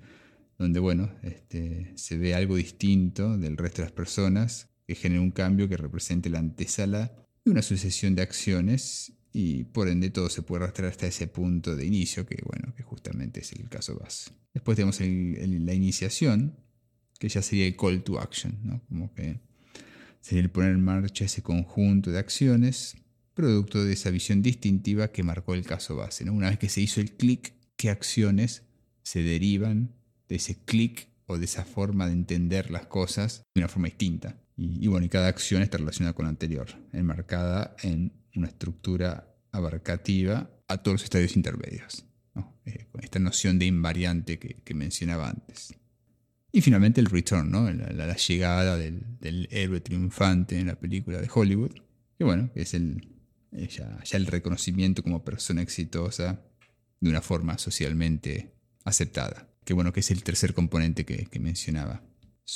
donde 0.59 0.79
bueno, 0.79 1.11
este, 1.23 1.93
se 1.95 2.17
ve 2.17 2.35
algo 2.35 2.57
distinto 2.57 3.37
del 3.39 3.57
resto 3.57 3.81
de 3.81 3.87
las 3.87 3.91
personas 3.91 4.69
que 4.85 4.93
genera 4.93 5.21
un 5.21 5.31
cambio 5.31 5.67
que 5.67 5.77
represente 5.77 6.29
la 6.29 6.39
antesala 6.39 7.11
de 7.43 7.51
una 7.51 7.63
sucesión 7.63 8.13
de 8.13 8.21
acciones 8.21 9.13
y 9.37 9.65
por 9.65 9.89
ende 9.89 10.11
todo 10.11 10.29
se 10.29 10.43
puede 10.43 10.63
arrastrar 10.63 10.89
hasta 10.89 11.07
ese 11.07 11.27
punto 11.27 11.75
de 11.75 11.85
inicio 11.85 12.25
que 12.25 12.41
bueno, 12.45 12.73
que 12.73 12.83
justamente 12.83 13.41
es 13.41 13.51
el 13.51 13.67
caso 13.67 13.99
base. 13.99 14.31
Después 14.53 14.77
tenemos 14.77 14.97
la 15.01 15.73
iniciación, 15.73 16.55
que 17.19 17.27
ya 17.27 17.41
sería 17.41 17.67
el 17.67 17.75
call 17.75 18.01
to 18.01 18.17
action, 18.17 18.57
¿no? 18.63 18.81
como 18.87 19.13
que 19.13 19.41
sería 20.21 20.41
el 20.41 20.49
poner 20.49 20.71
en 20.71 20.81
marcha 20.81 21.25
ese 21.25 21.41
conjunto 21.41 22.11
de 22.11 22.19
acciones 22.19 22.95
producto 23.33 23.83
de 23.83 23.91
esa 23.91 24.09
visión 24.09 24.41
distintiva 24.41 25.09
que 25.09 25.21
marcó 25.21 25.53
el 25.53 25.65
caso 25.65 25.97
base. 25.97 26.23
¿no? 26.23 26.31
Una 26.31 26.49
vez 26.49 26.57
que 26.57 26.69
se 26.69 26.79
hizo 26.79 27.01
el 27.01 27.11
clic, 27.11 27.55
¿qué 27.75 27.89
acciones 27.89 28.63
se 29.03 29.21
derivan 29.21 29.91
de 30.29 30.37
ese 30.37 30.55
clic 30.63 31.09
o 31.25 31.37
de 31.37 31.43
esa 31.43 31.65
forma 31.65 32.07
de 32.07 32.13
entender 32.13 32.71
las 32.71 32.85
cosas 32.85 33.43
de 33.53 33.59
una 33.59 33.67
forma 33.67 33.89
distinta? 33.89 34.37
Y, 34.55 34.85
y 34.85 34.87
bueno, 34.87 35.05
y 35.05 35.09
cada 35.09 35.27
acción 35.27 35.61
está 35.61 35.77
relacionada 35.77 36.13
con 36.13 36.23
la 36.23 36.29
anterior, 36.29 36.67
enmarcada 36.93 37.75
en 37.83 38.13
una 38.35 38.47
estructura 38.47 39.35
abarcativa 39.51 40.49
a 40.67 40.77
todos 40.77 40.95
los 40.95 41.03
estadios 41.03 41.35
intermedios, 41.35 42.05
eh, 42.65 42.87
con 42.91 43.03
esta 43.03 43.19
noción 43.19 43.59
de 43.59 43.65
invariante 43.65 44.39
que, 44.39 44.73
mencionaba 44.73 45.29
antes. 45.29 45.73
Y 46.51 46.61
finalmente 46.61 47.01
el 47.01 47.07
return, 47.07 47.51
¿no? 47.51 47.71
la, 47.71 48.15
llegada 48.15 48.77
del, 48.77 49.47
héroe 49.51 49.81
triunfante 49.81 50.59
en 50.59 50.67
la 50.67 50.79
película 50.79 51.19
de 51.19 51.29
Hollywood, 51.33 51.71
que 52.17 52.23
bueno, 52.23 52.49
es 52.55 52.73
el, 52.73 53.07
eh, 53.51 53.67
ya, 53.67 53.99
el 54.11 54.25
reconocimiento 54.25 55.03
como 55.03 55.23
persona 55.23 55.61
exitosa 55.61 56.41
de 57.01 57.09
una 57.09 57.21
forma 57.21 57.57
socialmente 57.57 58.53
aceptada. 58.83 59.49
Que 59.65 59.73
bueno, 59.73 59.91
que 59.91 59.99
es 59.99 60.11
el 60.11 60.23
tercer 60.23 60.53
componente 60.53 61.05
que 61.05 61.39
mencionaba 61.39 62.01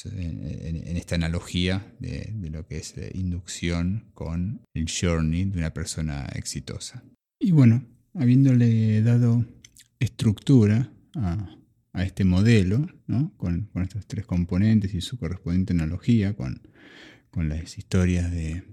en, 0.06 0.98
esta 0.98 1.16
analogía 1.16 1.96
de, 2.00 2.34
lo 2.52 2.66
que 2.68 2.78
es 2.78 2.98
eh, 2.98 3.12
inducción 3.14 4.12
con 4.14 4.62
el 4.74 4.88
journey 4.90 5.46
de 5.46 5.58
una 5.58 5.74
persona 5.74 6.28
exitosa. 6.36 7.04
Y 7.40 7.52
bueno, 7.52 7.86
habiéndole 8.14 9.02
dado 9.02 9.46
estructura 10.00 10.92
a, 11.16 11.56
este 12.04 12.24
modelo, 12.24 12.88
con, 13.36 13.70
estos 13.84 14.06
tres 14.08 14.26
componentes 14.26 14.94
y 14.94 15.02
su 15.02 15.18
correspondiente 15.18 15.74
analogía 15.74 16.34
con, 16.36 16.62
las 17.36 17.78
historias 17.78 18.32
de 18.32 18.64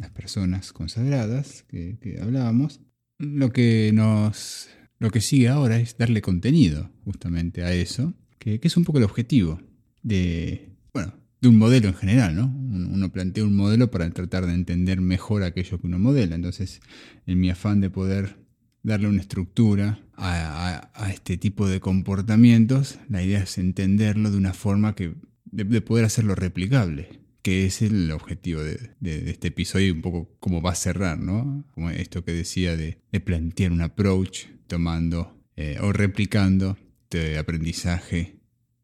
las 0.00 0.10
personas 0.10 0.72
consagradas 0.72 1.64
que, 1.68 2.18
hablábamos, 2.20 2.80
lo 3.18 3.52
que 3.52 3.90
nos 3.94 4.68
lo 4.98 5.10
que 5.10 5.20
sigue 5.20 5.48
ahora 5.48 5.78
es 5.78 5.98
darle 5.98 6.22
contenido 6.22 6.90
justamente 7.04 7.62
a 7.62 7.72
eso, 7.74 8.14
que 8.38 8.58
es 8.62 8.76
un 8.78 8.84
poco 8.84 8.98
el 8.98 9.04
objetivo 9.04 9.60
de, 10.06 10.70
bueno, 10.94 11.14
de 11.40 11.48
un 11.48 11.58
modelo 11.58 11.88
en 11.88 11.94
general, 11.94 12.36
¿no? 12.36 12.46
Uno 12.46 13.10
plantea 13.10 13.44
un 13.44 13.56
modelo 13.56 13.90
para 13.90 14.08
tratar 14.10 14.46
de 14.46 14.54
entender 14.54 15.00
mejor 15.00 15.42
aquello 15.42 15.80
que 15.80 15.86
uno 15.88 15.98
modela. 15.98 16.36
Entonces, 16.36 16.80
en 17.26 17.40
mi 17.40 17.50
afán 17.50 17.80
de 17.80 17.90
poder 17.90 18.36
darle 18.84 19.08
una 19.08 19.20
estructura 19.20 19.98
a, 20.16 20.90
este 21.12 21.36
tipo 21.36 21.68
de 21.68 21.80
comportamientos, 21.80 23.00
la 23.08 23.22
idea 23.22 23.42
es 23.42 23.58
entenderlo 23.58 24.30
de 24.30 24.36
una 24.36 24.54
forma 24.54 24.94
que, 24.94 25.14
de, 25.44 25.80
poder 25.80 26.04
hacerlo 26.04 26.36
replicable, 26.36 27.20
que 27.42 27.66
es 27.66 27.82
el 27.82 28.12
objetivo 28.12 28.62
de, 28.62 28.94
este 29.02 29.48
episodio 29.48 29.88
y 29.88 29.90
un 29.90 30.02
poco 30.02 30.36
cómo 30.38 30.62
va 30.62 30.70
a 30.70 30.76
cerrar, 30.76 31.18
¿no? 31.18 31.66
Como 31.74 31.90
esto 31.90 32.24
que 32.24 32.32
decía 32.32 32.76
de, 32.76 32.98
plantear 33.24 33.72
un 33.72 33.80
approach 33.80 34.46
tomando 34.68 35.36
eh, 35.56 35.78
o 35.80 35.92
replicando 35.92 36.76
este 37.02 37.38
aprendizaje 37.38 38.35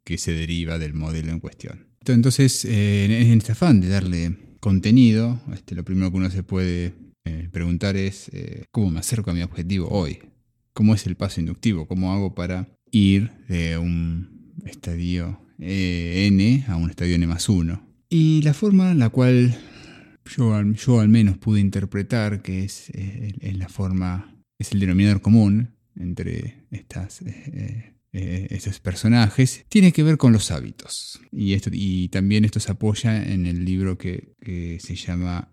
que 0.05 0.19
se 0.19 0.33
deriva 0.33 0.79
del 0.79 0.95
modelo 0.95 1.33
en 1.33 1.41
cuestión. 1.41 1.93
Entonces, 2.05 2.65
eh, 2.65 3.05
en 3.05 3.39
este 3.39 3.53
afán 3.53 3.81
de 3.81 3.89
darle 3.89 4.37
contenido, 4.61 5.41
este, 5.55 5.75
lo 5.75 5.85
primero 5.85 6.11
que 6.11 6.17
uno 6.17 6.31
se 6.31 6.43
puede 6.43 6.95
eh, 7.25 7.49
preguntar 7.53 7.97
es 7.97 8.29
eh, 8.33 8.65
cómo 8.73 8.91
me 8.91 9.01
acerco 9.01 9.31
a 9.31 9.35
mi 9.35 9.43
objetivo 9.43 9.89
hoy, 9.89 10.19
cómo 10.73 10.95
es 10.95 11.07
el 11.07 11.17
paso 11.17 11.41
inductivo, 11.41 11.87
cómo 11.87 12.13
hago 12.13 12.35
para 12.35 12.69
ir 12.91 13.31
de 13.49 13.79
un 13.79 14.53
estadio 14.67 15.41
N 15.59 16.65
a 16.67 16.77
un 16.77 16.91
estadio 16.91 17.15
N 17.15 17.27
más 17.27 17.49
1. 17.49 17.89
Y 18.09 18.43
la 18.43 18.53
forma 18.53 18.91
en 18.91 18.99
la 18.99 19.11
cual 19.11 19.57
yo, 20.37 21.01
al 21.01 21.09
menos 21.09 21.39
pude 21.39 21.61
interpretar 21.61 22.43
que 22.43 22.65
es, 22.65 22.91
es 22.91 23.57
la 23.57 23.69
forma, 23.69 24.37
es 24.59 24.73
el 24.73 24.81
denominador 24.81 25.21
común 25.21 25.75
entre 25.95 26.65
estas 26.71 27.23
eh, 28.15 28.49
esos 28.51 28.79
personajes, 28.79 29.65
tiene 29.71 29.91
que 29.93 30.03
ver 30.03 30.19
con 30.19 30.33
los 30.33 30.51
hábitos. 30.51 31.21
Y, 31.31 31.55
esto, 31.55 31.71
y 31.73 32.09
también 32.09 32.45
esto 32.45 32.61
se 32.61 32.71
apoya 32.71 33.23
en 33.23 33.47
el 33.47 33.65
libro 33.65 33.97
que, 33.97 34.35
se 34.81 34.97
llama 34.97 35.49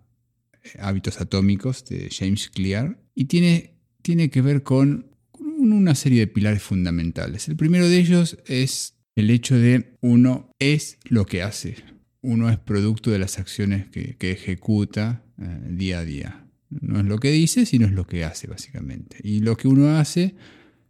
eh, 0.64 0.78
Hábitos 0.80 1.22
Atómicos 1.22 1.86
de 1.86 2.10
James 2.12 2.50
Clear. 2.50 3.02
Y 3.16 3.26
tiene, 3.26 3.76
tiene 4.02 4.30
que 4.30 4.42
ver 4.42 4.64
con 4.64 5.10
una 5.40 5.96
serie 5.96 6.20
de 6.20 6.28
pilares 6.28 6.62
fundamentales. 6.62 7.48
El 7.48 7.56
primero 7.56 7.88
de 7.88 7.98
ellos 7.98 8.38
es 8.46 8.96
el 9.16 9.30
hecho 9.30 9.58
de 9.58 9.98
uno 10.02 10.52
es 10.60 10.98
lo 11.06 11.26
que 11.26 11.42
hace. 11.44 11.78
Uno 12.22 12.50
es 12.50 12.58
producto 12.58 13.12
de 13.12 13.20
las 13.20 13.40
acciones 13.40 13.88
que, 13.90 14.18
ejecuta 14.20 15.24
eh, 15.38 15.60
día 15.70 16.00
a 16.00 16.06
día. 16.06 16.46
No 16.70 17.00
es 17.00 17.06
lo 17.06 17.20
que 17.20 17.32
dice, 17.32 17.66
sino 17.66 17.86
es 17.86 17.94
lo 17.94 18.06
que 18.06 18.26
hace, 18.26 18.48
básicamente. 18.48 19.18
Y 19.24 19.40
lo 19.40 19.56
que 19.56 19.70
uno 19.70 19.98
hace 19.98 20.36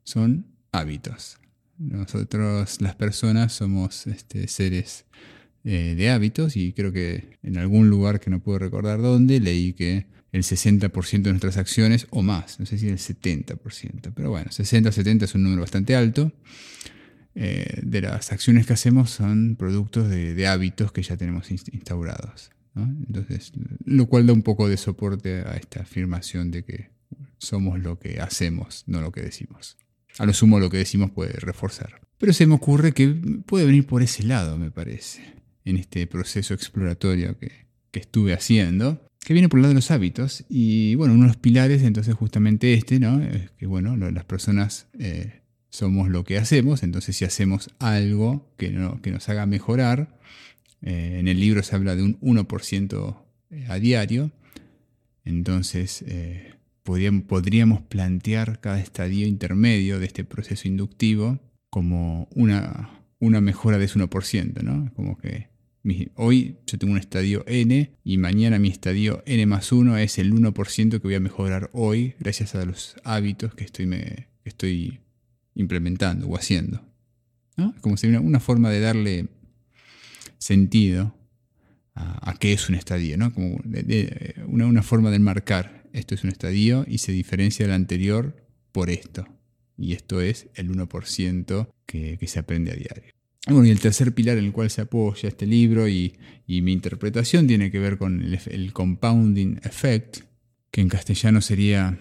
son 0.03 0.47
hábitos. 0.71 1.39
Nosotros, 1.79 2.81
las 2.81 2.95
personas, 2.95 3.53
somos 3.53 4.05
este, 4.05 4.47
seres 4.47 5.05
eh, 5.63 5.95
de 5.97 6.09
hábitos 6.09 6.57
y 6.57 6.73
creo 6.73 6.91
que 6.91 7.37
en 7.41 7.57
algún 7.57 7.89
lugar 7.89 8.19
que 8.19 8.29
no 8.29 8.41
puedo 8.41 8.59
recordar 8.59 9.01
dónde 9.01 9.39
leí 9.39 9.73
que 9.73 10.07
el 10.31 10.43
60% 10.43 11.21
de 11.21 11.29
nuestras 11.31 11.57
acciones, 11.57 12.07
o 12.11 12.21
más, 12.21 12.59
no 12.59 12.65
sé 12.65 12.77
si 12.77 12.87
el 12.87 12.97
70%, 12.97 14.11
pero 14.13 14.29
bueno, 14.29 14.51
60-70 14.51 15.23
es 15.23 15.35
un 15.35 15.43
número 15.43 15.61
bastante 15.61 15.95
alto, 15.95 16.31
eh, 17.33 17.79
de 17.81 18.01
las 18.01 18.31
acciones 18.31 18.67
que 18.67 18.73
hacemos 18.73 19.09
son 19.09 19.55
productos 19.55 20.09
de, 20.09 20.47
hábitos 20.47 20.91
que 20.91 21.01
ya 21.01 21.17
tenemos 21.17 21.49
instaurados. 21.51 22.51
Entonces, 22.75 23.51
lo 23.83 24.05
cual 24.05 24.27
da 24.27 24.33
un 24.33 24.43
poco 24.43 24.69
de 24.69 24.77
soporte 24.77 25.41
a 25.41 25.55
esta 25.55 25.81
afirmación 25.81 26.51
de 26.51 26.63
que 26.63 26.89
somos 27.37 27.79
lo 27.79 27.99
que 27.99 28.21
hacemos, 28.21 28.83
no 28.87 29.01
lo 29.01 29.11
que 29.11 29.21
decimos. 29.21 29.77
A 30.19 30.25
lo 30.25 30.33
sumo 30.33 30.59
lo 30.59 30.69
que 30.69 30.77
decimos 30.77 31.11
puede 31.11 31.31
reforzar. 31.39 32.01
Pero 32.17 32.33
se 32.33 32.45
me 32.45 32.53
ocurre 32.53 32.91
que 32.91 33.07
puede 33.45 33.65
venir 33.65 33.87
por 33.87 34.03
ese 34.03 34.23
lado, 34.23 34.57
me 34.57 34.69
parece, 34.69 35.21
en 35.63 35.77
este 35.77 36.05
proceso 36.07 36.53
exploratorio 36.53 37.37
que, 37.39 37.67
estuve 37.93 38.33
haciendo, 38.33 39.01
que 39.25 39.33
viene 39.33 39.49
por 39.49 39.59
el 39.59 39.63
lado 39.63 39.71
de 39.73 39.79
los 39.79 39.91
hábitos. 39.91 40.45
Y 40.49 40.95
bueno, 40.95 41.13
uno 41.13 41.23
de 41.23 41.29
los 41.29 41.37
pilares, 41.37 41.81
entonces 41.83 42.13
justamente 42.15 42.73
este, 42.73 42.99
¿no? 42.99 43.21
Es 43.21 43.51
que 43.51 43.65
bueno, 43.65 43.95
las 43.95 44.25
personas 44.25 44.87
eh, 44.99 45.41
somos 45.69 46.09
lo 46.09 46.23
que 46.23 46.37
hacemos, 46.37 46.83
entonces 46.83 47.15
si 47.15 47.25
hacemos 47.25 47.69
algo 47.79 48.53
que, 48.57 48.71
no, 48.71 49.01
que 49.01 49.11
nos 49.11 49.27
haga 49.29 49.45
mejorar, 49.45 50.19
eh, 50.81 51.17
en 51.19 51.27
el 51.27 51.39
libro 51.39 51.63
se 51.63 51.75
habla 51.75 51.95
de 51.95 52.03
un 52.03 52.19
1% 52.19 53.17
a 53.67 53.79
diario, 53.79 54.31
entonces 55.23 56.03
eh, 56.07 56.53
podríamos 57.27 57.81
plantear 57.81 58.59
cada 58.59 58.79
estadio 58.79 59.27
intermedio 59.27 59.99
de 59.99 60.05
este 60.05 60.23
proceso 60.23 60.67
inductivo 60.67 61.39
como 61.69 62.27
una, 62.31 62.89
mejora 63.19 63.77
de 63.77 63.85
ese 63.85 63.99
1%, 63.99 64.63
¿no? 64.63 64.91
Como 64.95 65.17
que 65.17 65.49
hoy 66.15 66.57
yo 66.65 66.77
tengo 66.77 66.93
un 66.93 66.99
estadio 66.99 67.43
N 67.47 67.91
y 68.03 68.17
mañana 68.17 68.59
mi 68.59 68.69
estadio 68.69 69.23
N 69.25 69.45
más 69.45 69.71
1 69.71 69.97
es 69.97 70.17
el 70.17 70.33
1% 70.33 70.89
que 70.89 70.97
voy 70.99 71.15
a 71.15 71.19
mejorar 71.19 71.69
hoy 71.73 72.15
gracias 72.19 72.55
a 72.55 72.65
los 72.65 72.95
hábitos 73.03 73.53
que 73.55 73.63
estoy, 73.63 73.89
estoy 74.43 74.99
implementando 75.55 76.27
o 76.27 76.35
haciendo. 76.35 76.81
¿no? 77.55 77.75
Como 77.81 77.95
una 78.21 78.39
forma 78.39 78.69
de 78.69 78.79
darle 78.79 79.27
sentido 80.37 81.15
a, 81.95 82.33
qué 82.39 82.53
es 82.53 82.69
un 82.69 82.75
estadio, 82.75 83.17
¿no? 83.17 83.33
Como 83.33 83.59
una, 84.47 84.65
una 84.67 84.83
forma 84.83 85.11
de 85.11 85.19
marcar 85.19 85.78
esto 85.93 86.15
es 86.15 86.23
un 86.23 86.29
estadio 86.29 86.85
y 86.87 86.99
se 86.99 87.11
diferencia 87.11 87.65
del 87.65 87.75
anterior 87.75 88.35
por 88.71 88.89
esto. 88.89 89.27
Y 89.77 89.93
esto 89.93 90.21
es 90.21 90.47
el 90.55 90.69
1% 90.69 91.69
que, 91.85 92.19
se 92.27 92.39
aprende 92.39 92.71
a 92.71 92.75
diario. 92.75 93.13
Bueno, 93.47 93.65
y 93.65 93.71
el 93.71 93.79
tercer 93.79 94.13
pilar 94.13 94.37
en 94.37 94.45
el 94.45 94.51
cual 94.51 94.69
se 94.69 94.81
apoya 94.81 95.29
este 95.29 95.45
libro 95.45 95.87
y, 95.87 96.15
mi 96.47 96.73
interpretación 96.73 97.47
tiene 97.47 97.71
que 97.71 97.79
ver 97.79 97.97
con 97.97 98.21
el, 98.21 98.73
compounding 98.73 99.59
effect, 99.63 100.21
que 100.71 100.81
en 100.81 100.89
castellano 100.89 101.41
sería, 101.41 101.97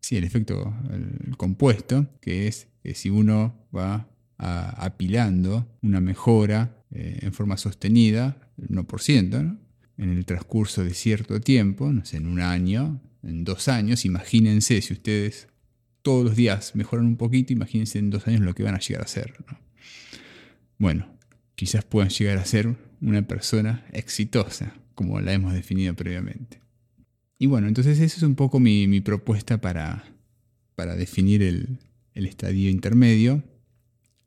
sí, 0.00 0.16
el 0.16 0.24
efecto 0.24 0.74
el 0.92 1.36
compuesto, 1.36 2.06
que 2.20 2.46
es 2.46 2.68
que 2.82 2.94
si 2.94 3.10
uno 3.10 3.66
va 3.74 4.08
apilando 4.38 5.66
una 5.82 6.00
mejora 6.00 6.84
eh, 6.90 7.18
en 7.22 7.32
forma 7.32 7.56
sostenida, 7.56 8.36
el 8.58 8.68
1%, 8.68 9.58
en 9.98 10.10
el 10.10 10.24
transcurso 10.24 10.84
de 10.84 10.94
cierto 10.94 11.40
tiempo, 11.40 11.92
no 11.92 12.04
sé, 12.04 12.16
en 12.16 12.26
un 12.26 12.40
año, 12.40 13.00
en 13.22 13.44
dos 13.44 13.68
años, 13.68 14.04
imagínense 14.04 14.80
si 14.82 14.92
ustedes 14.92 15.48
todos 16.02 16.24
los 16.24 16.36
días 16.36 16.74
mejoran 16.74 17.06
un 17.06 17.16
poquito, 17.16 17.52
imagínense 17.52 17.98
en 17.98 18.10
dos 18.10 18.26
años 18.26 18.40
lo 18.40 18.54
que 18.54 18.62
van 18.62 18.74
a 18.74 18.80
llegar 18.80 19.02
a 19.02 19.08
ser. 19.08 19.34
Bueno, 20.78 21.06
quizás 21.54 21.84
puedan 21.84 22.10
llegar 22.10 22.38
a 22.38 22.44
ser 22.44 22.76
una 23.00 23.26
persona 23.26 23.86
exitosa, 23.92 24.74
como 24.94 25.20
la 25.20 25.32
hemos 25.32 25.54
definido 25.54 25.94
previamente. 25.94 26.60
Y 27.38 27.46
bueno, 27.46 27.68
entonces 27.68 27.98
esa 28.00 28.16
es 28.16 28.22
un 28.22 28.34
poco 28.34 28.60
mi, 28.60 29.00
propuesta 29.00 29.60
para, 29.60 30.04
para 30.74 30.96
definir 30.96 31.42
el, 31.42 31.78
estadio 32.14 32.70
intermedio, 32.70 33.42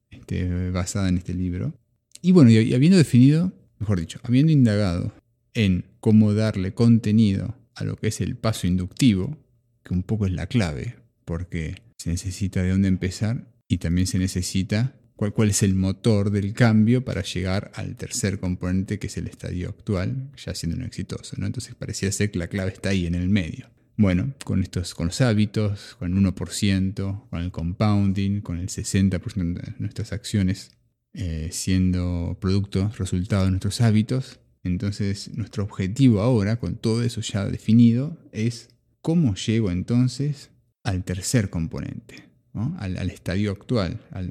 este, 0.09 0.71
basada 0.71 1.09
en 1.09 1.17
este 1.17 1.33
libro. 1.33 1.74
Y 2.21 2.31
bueno, 2.31 2.50
y 2.50 2.74
habiendo 2.74 2.97
definido, 2.97 3.53
mejor 3.79 4.00
dicho, 4.00 4.19
habiendo 4.24 4.51
indagado 4.51 5.13
en 5.58 5.86
cómo 6.00 6.36
darle 6.36 6.76
contenido 6.76 7.58
a 7.74 7.84
lo 7.84 7.96
que 7.96 8.08
es 8.08 8.22
el 8.22 8.38
paso 8.38 8.68
inductivo, 8.68 9.38
que 9.84 9.94
un 9.94 10.04
poco 10.04 10.28
es 10.28 10.32
la 10.32 10.46
clave, 10.46 10.98
porque 11.26 11.82
se 11.98 12.12
necesita 12.12 12.62
de 12.62 12.70
dónde 12.70 12.88
empezar 12.88 13.52
y 13.68 13.80
también 13.80 14.06
se 14.06 14.20
necesita 14.20 14.96
cuál, 15.16 15.34
cuál 15.34 15.50
es 15.50 15.64
el 15.64 15.74
motor 15.74 16.30
del 16.30 16.54
cambio 16.54 17.04
para 17.04 17.24
llegar 17.24 17.72
al 17.74 17.96
tercer 17.96 18.40
componente 18.40 19.00
que 19.00 19.08
es 19.08 19.18
el 19.18 19.28
estadio 19.28 19.70
actual, 19.70 20.30
ya 20.38 20.54
siendo 20.54 20.78
un 20.78 20.84
exitoso. 20.84 21.36
¿no? 21.40 21.48
Entonces 21.48 21.74
parecía 21.74 22.12
ser 22.12 22.30
que 22.30 22.38
la 22.38 22.50
clave 22.50 22.72
está 22.72 22.90
ahí 22.90 23.08
en 23.08 23.16
el 23.16 23.28
medio. 23.28 23.72
Bueno, 23.98 24.36
con, 24.46 24.62
estos, 24.62 24.94
con 24.94 25.08
los 25.08 25.22
hábitos, 25.22 25.96
con 25.98 26.16
el 26.16 26.24
1%, 26.24 27.30
con 27.30 27.42
el 27.42 27.52
compounding, 27.52 28.42
con 28.42 28.60
el 28.60 28.68
60% 28.68 29.54
de 29.56 29.74
nuestras 29.80 30.14
acciones 30.14 30.78
eh, 31.14 31.50
siendo 31.52 32.38
producto, 32.40 32.92
resultado 32.96 33.46
de 33.46 33.50
nuestros 33.50 33.82
hábitos. 33.82 34.40
Entonces, 34.67 35.31
nuestro 35.36 35.63
objetivo 35.63 36.21
ahora, 36.21 36.59
con 36.59 36.75
todo 36.75 37.03
eso 37.03 37.21
ya 37.21 37.45
definido, 37.45 38.17
es 38.31 38.69
cómo 39.01 39.36
llego 39.36 39.71
entonces 39.71 40.51
al 40.83 41.03
tercer 41.03 41.50
componente, 41.50 42.29
al, 42.77 43.09
estadio 43.09 43.51
actual, 43.51 44.00
al, 44.12 44.29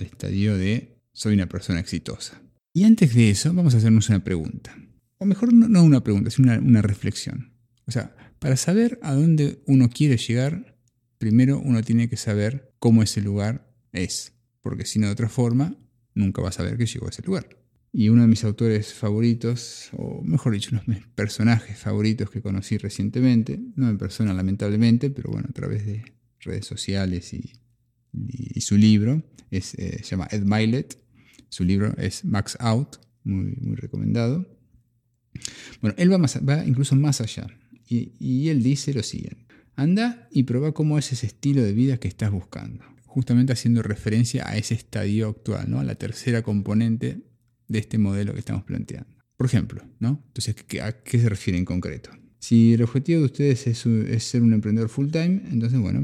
estadio 0.00 0.56
de 0.56 0.96
soy 1.12 1.34
una 1.34 1.48
persona 1.48 1.80
exitosa. 1.80 2.40
Y 2.74 2.84
antes 2.84 3.14
de 3.14 3.30
eso, 3.30 3.52
vamos 3.52 3.74
a 3.74 3.78
hacernos 3.78 4.08
una 4.08 4.22
pregunta. 4.22 4.76
O 5.18 5.24
mejor, 5.24 5.52
no, 5.52 5.82
una 5.82 6.04
pregunta, 6.04 6.30
sino 6.30 6.52
una, 6.52 6.60
una 6.60 6.82
reflexión. 6.82 7.52
O 7.86 7.90
sea, 7.90 8.14
para 8.38 8.56
saber 8.56 9.00
a 9.02 9.14
dónde 9.14 9.62
uno 9.66 9.88
quiere 9.88 10.16
llegar, 10.16 10.76
primero 11.18 11.58
uno 11.58 11.82
tiene 11.82 12.08
que 12.08 12.16
saber 12.16 12.72
cómo 12.78 13.02
ese 13.02 13.20
lugar 13.20 13.72
es. 13.92 14.34
Porque 14.60 14.84
si 14.84 14.98
no, 14.98 15.06
de 15.06 15.12
otra 15.12 15.28
forma, 15.28 15.76
nunca 16.14 16.42
va 16.42 16.50
a 16.50 16.52
saber 16.52 16.76
que 16.76 16.86
llegó 16.86 17.06
a 17.06 17.10
ese 17.10 17.22
lugar. 17.22 17.48
Y 17.98 18.10
uno 18.10 18.22
de 18.22 18.28
mis 18.28 18.44
autores 18.44 18.94
favoritos, 18.94 19.90
o 19.96 20.22
mejor 20.22 20.52
dicho, 20.52 20.68
uno 20.70 20.82
de 20.86 20.94
mis 20.94 21.06
personajes 21.16 21.76
favoritos 21.78 22.30
que 22.30 22.40
conocí 22.40 22.78
recientemente, 22.78 23.58
no 23.74 23.90
en 23.90 23.98
persona 23.98 24.32
lamentablemente, 24.32 25.10
pero 25.10 25.32
bueno, 25.32 25.48
a 25.50 25.52
través 25.52 25.84
de 25.84 26.04
redes 26.38 26.64
sociales 26.64 27.34
y, 27.34 28.60
su 28.60 28.76
libro, 28.76 29.24
es, 29.50 29.74
eh, 29.74 29.98
se 30.04 30.10
llama 30.10 30.28
Ed 30.30 30.44
Milet. 30.44 30.96
Su 31.48 31.64
libro 31.64 31.92
es 31.98 32.24
Max 32.24 32.56
Out, 32.60 32.98
muy, 33.24 33.56
muy 33.60 33.74
recomendado. 33.74 34.46
Bueno, 35.80 35.96
él 35.98 36.12
va, 36.12 36.18
más, 36.18 36.38
va 36.48 36.64
incluso 36.64 36.94
más 36.94 37.20
allá. 37.20 37.48
Y, 37.88 38.12
y 38.20 38.48
él 38.50 38.62
dice 38.62 38.94
lo 38.94 39.02
siguiente. 39.02 39.44
Anda 39.74 40.28
y 40.30 40.44
prueba 40.44 40.70
cómo 40.70 41.00
es 41.00 41.10
ese 41.10 41.26
estilo 41.26 41.64
de 41.64 41.72
vida 41.72 41.98
que 41.98 42.06
estás 42.06 42.30
buscando. 42.30 42.84
Justamente 43.06 43.52
haciendo 43.52 43.82
referencia 43.82 44.48
a 44.48 44.56
ese 44.56 44.74
estadio 44.74 45.30
actual, 45.30 45.68
¿no? 45.68 45.80
a 45.80 45.84
la 45.84 45.96
tercera 45.96 46.42
componente 46.42 47.24
de 47.68 47.78
este 47.78 47.98
modelo 47.98 48.32
que 48.32 48.40
estamos 48.40 48.64
planteando. 48.64 49.18
Por 49.36 49.46
ejemplo, 49.46 49.84
¿no? 50.00 50.22
Entonces, 50.26 50.56
¿a 50.82 50.92
qué 51.02 51.20
se 51.20 51.28
refiere 51.28 51.58
en 51.58 51.64
concreto? 51.64 52.10
Si 52.40 52.74
el 52.74 52.82
objetivo 52.82 53.20
de 53.20 53.26
ustedes 53.26 53.66
es, 53.66 53.78
ser 54.24 54.42
un 54.42 54.52
emprendedor 54.52 54.88
full 54.88 55.10
time, 55.10 55.42
entonces, 55.50 55.78
bueno, 55.80 56.02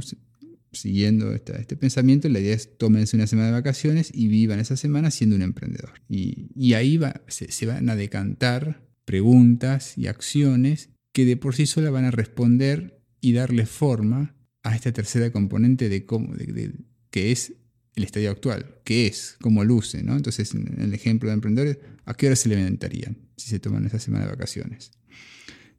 siguiendo 0.73 1.33
este 1.33 1.77
pensamiento, 1.77 2.29
la 2.29 2.41
idea 2.41 2.55
es 2.55 2.77
tómense 2.77 3.17
una 3.17 3.27
semana 3.27 3.49
de 3.49 3.55
vacaciones 3.55 4.11
y 4.13 4.29
vivan 4.29 4.61
esa 4.61 4.77
semana 4.77 5.11
siendo 5.11 5.37
un 5.37 5.43
emprendedor. 5.43 5.93
Y, 6.09 6.75
ahí 6.75 6.97
va, 6.97 7.23
se, 7.29 7.67
van 7.67 7.89
a 7.89 7.97
decantar 7.97 8.87
preguntas 9.05 9.97
y 9.97 10.07
acciones 10.07 10.91
que 11.13 11.25
de 11.25 11.37
por 11.37 11.55
sí 11.55 11.67
sola 11.67 11.91
van 11.91 12.05
a 12.05 12.11
responder 12.11 13.01
y 13.21 13.33
darle 13.33 13.67
forma 13.67 14.37
a 14.63 14.75
esta 14.75 14.93
tercera 14.93 15.31
componente 15.31 15.89
de, 15.89 16.05
cómo, 16.05 16.35
de, 16.35 16.75
que 17.11 17.31
es 17.33 17.55
el 17.97 18.05
estadio 18.05 18.31
actual, 18.31 18.81
qué 18.85 19.07
es, 19.07 19.37
cómo 19.41 19.65
luce, 19.65 20.03
¿no? 20.03 20.17
Entonces, 20.17 20.55
en 20.55 20.81
el 20.81 20.95
ejemplo 20.95 21.29
de 21.29 21.35
emprendedores, 21.35 21.79
¿a 22.05 22.15
qué 22.15 22.27
hora 22.27 22.37
se 22.37 22.53
alimentarían 22.53 23.19
si 23.37 23.49
se 23.51 23.61
toman 23.61 23.87
esa 23.87 23.99
semana 23.99 24.25
de 24.25 24.31
vacaciones? 24.33 24.93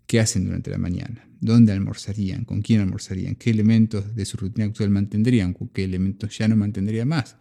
¿Qué 0.07 0.19
hacen 0.19 0.45
durante 0.45 0.69
la 0.69 0.77
mañana? 0.77 1.27
¿Dónde 1.41 1.73
almorzarían? 1.73 2.45
¿Con 2.45 2.61
quién 2.61 2.81
almorzarían? 2.81 3.35
¿Qué 3.35 3.49
elementos 3.49 4.15
de 4.15 4.25
su 4.25 4.37
rutina 4.37 4.65
actual 4.65 4.91
mantendrían? 4.91 5.55
¿Qué 5.73 5.83
elementos 5.83 6.37
ya 6.37 6.47
no 6.47 6.55
mantendrían 6.55 7.07
más? 7.07 7.37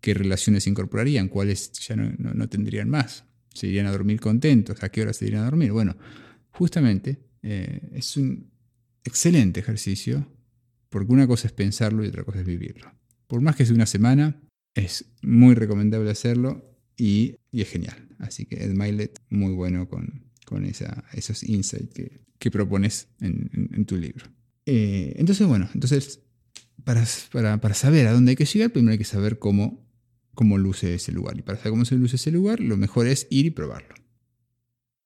¿Qué 0.00 0.14
relaciones 0.14 0.66
incorporarían? 0.66 1.28
¿Cuáles 1.28 1.72
ya 1.72 1.96
no, 1.96 2.48
tendrían 2.48 2.90
más? 2.90 3.24
¿Se 3.54 3.66
irían 3.66 3.86
a 3.86 3.92
dormir 3.92 4.20
contentos? 4.20 4.82
¿A 4.82 4.90
qué 4.90 5.02
hora 5.02 5.12
se 5.12 5.26
irían 5.26 5.42
a 5.42 5.46
dormir? 5.46 5.72
Bueno, 5.72 5.96
justamente 6.50 7.18
eh, 7.42 7.80
es 7.92 8.16
un 8.16 8.50
excelente 9.02 9.60
ejercicio 9.60 10.30
porque 10.90 11.12
una 11.12 11.26
cosa 11.26 11.48
es 11.48 11.52
pensarlo 11.52 12.04
y 12.04 12.08
otra 12.08 12.22
cosa 12.22 12.40
es 12.40 12.46
vivirlo. 12.46 12.92
Por 13.26 13.40
más 13.40 13.56
que 13.56 13.64
sea 13.64 13.74
una 13.74 13.86
semana, 13.86 14.40
es 14.74 15.06
muy 15.22 15.54
recomendable 15.54 16.10
hacerlo 16.10 16.64
y, 16.96 17.36
es 17.52 17.68
genial. 17.68 18.08
Así 18.18 18.46
que 18.46 18.62
Ed 18.62 18.72
Milet, 18.74 19.20
muy 19.30 19.52
bueno 19.52 19.88
con, 19.88 20.24
con 20.44 20.64
esos 20.64 21.42
insights 21.42 21.94
que, 21.94 22.50
propones 22.50 23.08
en, 23.20 23.86
tu 23.86 23.96
libro. 23.96 24.26
Eh, 24.66 25.14
entonces, 25.16 25.46
bueno, 25.46 25.66
entonces 25.72 26.20
para, 26.84 27.06
para, 27.32 27.74
saber 27.74 28.06
a 28.06 28.12
dónde 28.12 28.30
hay 28.30 28.36
que 28.36 28.44
llegar, 28.44 28.70
primero 28.70 28.92
hay 28.92 28.98
que 28.98 29.04
saber 29.04 29.38
cómo, 29.38 29.88
cómo 30.34 30.58
luce 30.58 30.94
ese 30.94 31.10
lugar. 31.10 31.38
Y 31.38 31.42
para 31.42 31.56
saber 31.56 31.70
cómo 31.70 31.86
se 31.86 31.94
luce 31.94 32.16
ese 32.16 32.30
lugar, 32.30 32.60
lo 32.60 32.76
mejor 32.76 33.06
es 33.06 33.26
ir 33.30 33.46
y 33.46 33.50
probarlo 33.50 33.94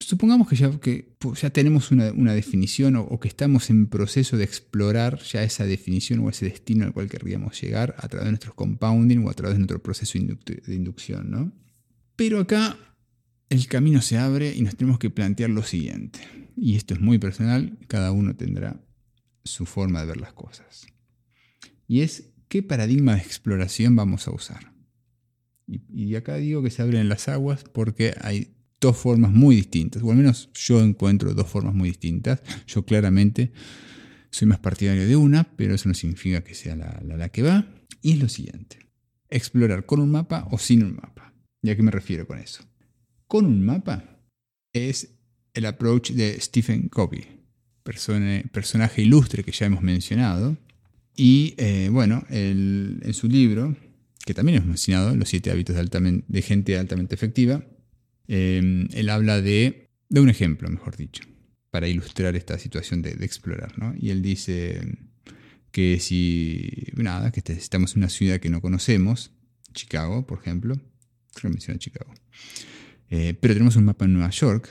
supongamos 0.01 0.49
que 0.49 0.57
ya, 0.57 1.51
tenemos 1.51 1.91
una, 1.91 2.35
definición 2.35 2.97
o, 2.97 3.19
que 3.19 3.29
estamos 3.29 3.71
en 3.71 3.89
proceso 3.89 4.37
de 4.37 4.45
explorar 4.45 5.21
ya 5.23 5.43
esa 5.43 5.65
definición 5.65 6.21
o 6.21 6.31
ese 6.31 6.47
destino 6.47 6.85
al 6.85 6.93
cual 6.93 7.09
querríamos 7.09 7.61
llegar 7.61 7.95
a 7.99 8.09
través 8.09 8.27
de 8.27 8.33
nuestros 8.33 8.55
compounding 8.55 9.25
o 9.25 9.31
a 9.31 9.35
través 9.35 9.57
de 9.57 9.61
nuestro 9.61 9.83
proceso 9.83 10.19
de 10.19 10.75
inducción. 10.75 11.31
¿no? 11.31 11.53
Pero 12.17 12.41
acá 12.41 12.79
el 13.49 13.67
camino 13.67 14.01
se 14.01 14.19
abre 14.19 14.55
y 14.55 14.63
nos 14.63 14.77
tenemos 14.77 14.99
que 14.99 15.11
plantear 15.11 15.51
lo 15.51 15.63
siguiente. 15.63 16.21
Y 16.57 16.77
esto 16.77 16.95
es 16.95 17.01
muy 17.01 17.19
personal, 17.19 17.79
cada 17.87 18.13
uno 18.13 18.37
tendrá 18.37 18.81
su 19.45 19.67
forma 19.67 20.01
de 20.01 20.07
ver 20.07 20.17
las 20.19 20.33
cosas. 20.33 20.87
Y 21.87 22.01
es 22.03 22.31
qué 22.49 22.63
paradigma 22.63 23.15
de 23.15 23.23
exploración 23.23 23.97
vamos 23.97 24.29
a 24.29 24.33
usar. 24.33 24.73
Y, 25.67 25.83
y 25.93 26.15
acá 26.17 26.37
digo 26.37 26.63
que 26.63 26.71
se 26.71 26.83
abren 26.83 27.09
las 27.09 27.29
aguas 27.29 27.65
porque 27.65 28.15
hay 28.21 28.58
dos 28.81 28.97
formas 28.97 29.33
muy 29.33 29.57
distintas, 29.57 30.03
o 30.03 30.11
al 30.11 30.17
menos 30.17 30.51
yo 30.55 30.81
encuentro 30.81 31.35
dos 31.35 31.49
formas 31.49 31.75
muy 31.75 31.89
distintas. 31.89 32.43
Yo 32.67 32.85
claramente 32.85 33.53
soy 34.31 34.47
más 34.47 34.59
partidario 34.59 35.07
de 35.07 35.17
una, 35.17 35.45
pero 35.57 35.75
eso 35.75 35.89
no 35.89 35.95
significa 35.95 36.43
que 36.43 36.55
sea 36.55 36.77
la, 36.77 37.01
la, 37.03 37.29
que 37.29 37.43
va. 37.43 37.67
Y 38.03 38.13
es 38.13 38.19
lo 38.19 38.29
siguiente, 38.29 38.79
explorar 39.31 39.87
con 39.87 40.01
un 40.01 40.11
mapa 40.11 40.47
o 40.51 40.59
sin 40.59 40.85
un 40.85 40.97
mapa. 40.97 41.35
¿Y 41.63 41.71
a 41.71 41.77
qué 41.77 41.83
me 41.83 41.91
refiero 41.91 42.27
con 42.27 42.39
eso? 42.39 42.63
Con 43.27 43.47
un 43.47 43.65
mapa 43.65 44.21
es 44.73 45.15
el 45.55 45.67
approach 45.67 46.13
de 46.13 46.41
Stephen 46.41 46.89
Covey, 46.89 47.27
personaje 47.83 49.03
ilustre 49.03 49.43
que 49.43 49.53
ya 49.53 49.67
hemos 49.67 49.83
mencionado. 49.83 50.57
Y 51.17 51.55
eh, 51.57 51.89
bueno, 51.91 52.25
en 52.31 53.13
su 53.13 53.27
libro, 53.27 53.77
que 54.25 54.35
también 54.35 54.59
hemos 54.59 54.69
mencionado, 54.69 55.17
Los 55.17 55.31
siete 55.31 55.51
hábitos 55.51 55.75
de, 55.75 56.23
de 56.29 56.43
gente 56.43 56.79
altamente 56.79 57.17
efectiva, 57.17 57.65
Em, 58.29 58.89
él 58.93 59.09
habla 59.09 59.41
de, 59.41 59.89
de 60.11 60.21
un 60.21 60.29
ejemplo, 60.29 60.69
mejor 60.69 60.97
dicho, 60.97 61.25
para 61.71 61.89
ilustrar 61.89 62.37
esta 62.37 62.59
situación 62.59 63.03
de, 63.03 63.11
explorar. 63.25 63.73
Y 63.99 64.11
él 64.11 64.23
dice 64.23 64.81
que 65.73 65.99
si, 65.99 66.89
nada, 66.97 67.33
que 67.33 67.43
estamos 67.53 67.95
en 67.95 68.01
una 68.01 68.11
ciudad 68.11 68.39
que 68.39 68.51
no 68.51 68.61
conocemos, 68.61 69.33
Chicago, 69.73 70.27
por 70.27 70.41
ejemplo, 70.41 70.75
creo 70.75 71.43
que 71.43 71.49
menciona 71.49 71.79
Chicago, 71.79 72.13
eh, 73.11 73.35
pero 73.41 73.55
tenemos 73.55 73.77
un 73.77 73.85
mapa 73.85 74.05
en 74.05 74.13
Nueva 74.13 74.31
York, 74.31 74.69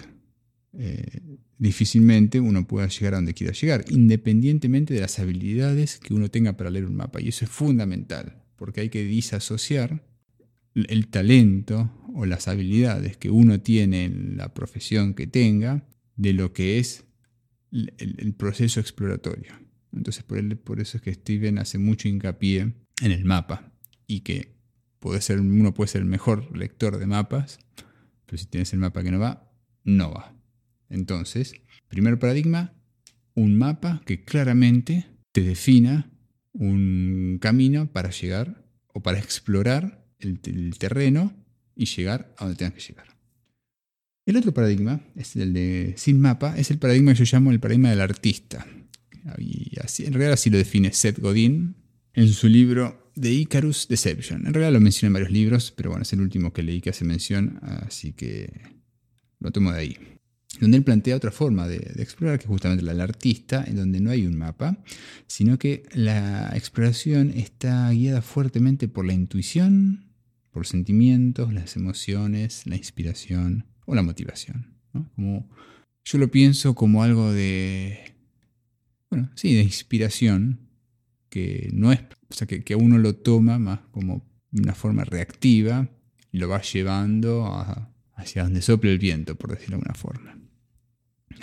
eh, 0.80 1.40
difícilmente 1.58 2.40
uno 2.40 2.68
pueda 2.68 2.88
llegar 2.88 3.14
a 3.14 3.18
donde 3.18 3.34
quiera 3.34 3.54
llegar, 3.54 3.86
independientemente 3.90 4.94
de 4.94 5.02
las 5.02 5.18
habilidades 5.18 5.98
que 5.98 6.14
uno 6.14 6.30
tenga 6.30 6.56
para 6.58 6.70
leer 6.70 6.86
un 6.86 6.96
mapa. 6.96 7.20
Y 7.22 7.30
eso 7.30 7.46
es 7.46 7.52
fundamental, 7.52 8.44
porque 8.56 8.82
hay 8.82 8.90
que 8.90 9.04
disasociar 9.04 10.04
el 10.88 11.08
talento 11.08 11.92
o 12.14 12.26
las 12.26 12.48
habilidades 12.48 13.18
que 13.18 13.30
uno 13.30 13.62
tiene 13.62 14.06
en 14.06 14.38
la 14.38 14.54
profesión 14.54 15.14
que 15.14 15.28
tenga 15.28 15.88
de 16.16 16.34
lo 16.34 16.54
que 16.54 16.80
es 16.80 17.06
el, 17.72 18.34
proceso 18.38 18.80
exploratorio. 18.80 19.54
Entonces 19.94 20.24
por, 20.24 20.58
por, 20.58 20.80
eso 20.80 20.98
es 20.98 21.04
que 21.04 21.14
Steven 21.14 21.60
hace 21.60 21.78
mucho 21.78 22.08
hincapié 22.08 22.74
en 23.02 23.12
el 23.12 23.26
mapa 23.26 23.72
y 24.08 24.22
que 24.22 24.56
puede 25.00 25.22
ser, 25.22 25.40
uno 25.40 25.74
puede 25.74 25.90
ser 25.90 26.02
el 26.02 26.08
mejor 26.08 26.56
lector 26.58 26.98
de 26.98 27.06
mapas, 27.06 27.60
pero 28.26 28.38
si 28.38 28.46
tienes 28.46 28.74
el 28.74 28.80
mapa 28.80 29.04
que 29.04 29.12
no 29.12 29.20
va, 29.20 29.52
no 29.84 30.12
va. 30.12 30.36
Entonces, 30.90 31.54
primer 31.88 32.20
paradigma, 32.20 32.74
un 33.34 33.58
mapa 33.58 34.02
que 34.06 34.24
claramente 34.24 35.06
te 35.32 35.42
defina 35.42 36.10
un 36.54 37.38
camino 37.40 37.92
para 37.92 38.10
llegar 38.10 38.66
o 38.88 39.02
para 39.02 39.20
explorar 39.20 39.97
el, 40.20 40.78
terreno 40.78 41.34
y 41.76 41.86
llegar 41.86 42.34
a 42.38 42.46
donde 42.46 42.58
tengas 42.58 42.74
que 42.74 42.82
llegar. 42.82 43.08
El 44.26 44.38
otro 44.38 44.54
paradigma, 44.54 45.02
es 45.16 45.36
el 45.36 45.54
de 45.54 45.94
sin 45.98 46.20
mapa, 46.20 46.58
es 46.58 46.70
el 46.72 46.80
paradigma 46.80 47.14
que 47.14 47.24
yo 47.24 47.38
llamo 47.38 47.52
el 47.52 47.60
paradigma 47.60 47.90
del 47.90 48.02
artista. 48.02 48.66
Y 49.38 49.72
así, 49.82 50.06
en 50.06 50.14
realidad 50.14 50.34
así 50.34 50.50
lo 50.50 50.58
define 50.58 50.94
Seth 50.94 51.20
Godin 51.20 51.76
en 52.14 52.28
su 52.30 52.48
libro 52.48 53.12
The 53.20 53.32
Icarus 53.32 53.88
Deception. 53.88 54.46
En 54.46 54.54
realidad 54.54 54.74
lo 54.74 54.80
menciona 54.80 55.08
en 55.08 55.14
varios 55.14 55.32
libros, 55.32 55.72
pero 55.76 55.90
bueno, 55.90 56.04
es 56.04 56.14
el 56.14 56.22
último 56.22 56.52
que 56.52 56.64
leí 56.64 56.82
que 56.82 56.90
hace 56.90 57.06
mención, 57.06 57.60
así 57.62 58.14
que 58.14 58.52
lo 59.40 59.52
tomo 59.52 59.72
de 59.72 59.80
ahí 59.80 59.98
donde 60.60 60.78
él 60.78 60.84
plantea 60.84 61.16
otra 61.16 61.32
forma 61.32 61.68
de, 61.68 61.78
explorar, 61.98 62.40
que 62.40 62.46
es 62.46 62.50
justamente 62.50 62.84
la 62.84 62.94
del 62.94 63.02
artista, 63.02 63.64
en 63.66 63.76
donde 63.76 64.00
no 64.00 64.12
hay 64.12 64.26
un 64.26 64.38
mapa, 64.38 64.78
sino 65.28 65.60
que 65.60 65.84
la 65.94 66.52
exploración 66.56 67.32
está 67.36 67.90
guiada 67.92 68.22
fuertemente 68.22 68.88
por 68.88 69.06
la 69.06 69.14
intuición, 69.14 70.07
por 70.58 70.66
sentimientos, 70.66 71.54
las 71.54 71.76
emociones, 71.76 72.64
la 72.66 72.78
inspiración 72.78 73.68
o 73.86 73.94
la 73.94 74.02
motivación. 74.02 74.74
Como, 75.14 75.48
yo 76.04 76.18
lo 76.18 76.32
pienso 76.32 76.74
como 76.74 77.04
algo 77.04 77.32
de, 77.32 78.16
bueno, 79.12 79.30
sí, 79.36 79.54
de 79.54 79.62
inspiración, 79.62 80.62
que 81.30 81.70
no 81.74 81.92
es, 81.92 82.00
o 82.28 82.34
sea, 82.34 82.48
que, 82.48 82.64
que 82.64 82.76
uno 82.76 82.98
lo 82.98 83.14
toma 83.14 83.60
más 83.60 83.82
como 83.92 84.28
una 84.52 84.74
forma 84.74 85.04
reactiva 85.04 85.92
y 86.32 86.40
lo 86.40 86.50
va 86.50 86.60
llevando 86.64 87.46
hacia 88.16 88.42
donde 88.42 88.64
sople 88.64 88.92
el 88.92 88.98
viento, 88.98 89.36
por 89.36 89.52
decirlo 89.52 89.78
de 89.78 89.82
alguna 89.84 89.94
forma. 89.94 90.40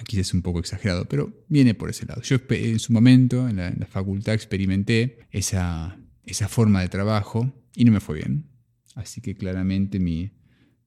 Aquí 0.00 0.18
es 0.18 0.35
un 0.35 0.42
poco 0.42 0.59
exagerado, 0.59 1.05
pero 1.05 1.44
viene 1.46 1.74
por 1.74 1.88
ese 1.88 2.05
lado. 2.05 2.20
Yo 2.22 2.38
en 2.48 2.81
su 2.81 2.92
momento, 2.92 3.48
en 3.48 3.59
la, 3.59 3.87
facultad, 3.88 4.35
experimenté 4.35 5.20
esa, 5.31 6.00
esa, 6.24 6.48
forma 6.48 6.81
de 6.81 6.88
trabajo 6.88 7.53
y 7.77 7.85
no 7.85 7.92
me 7.92 8.00
fue 8.00 8.16
bien. 8.16 8.53
Así 8.94 9.20
que 9.20 9.35
claramente 9.35 9.98
mi, 9.98 10.33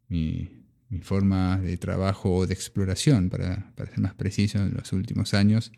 mi, 0.07 0.49
forma 1.01 1.59
de 1.59 1.77
trabajo 1.77 2.33
o 2.33 2.47
de 2.47 2.53
exploración, 2.53 3.29
para, 3.29 3.73
para, 3.75 3.89
ser 3.89 3.99
más 3.99 4.15
preciso, 4.15 4.59
en 4.59 4.73
los 4.73 4.93
últimos 4.93 5.33
años, 5.33 5.71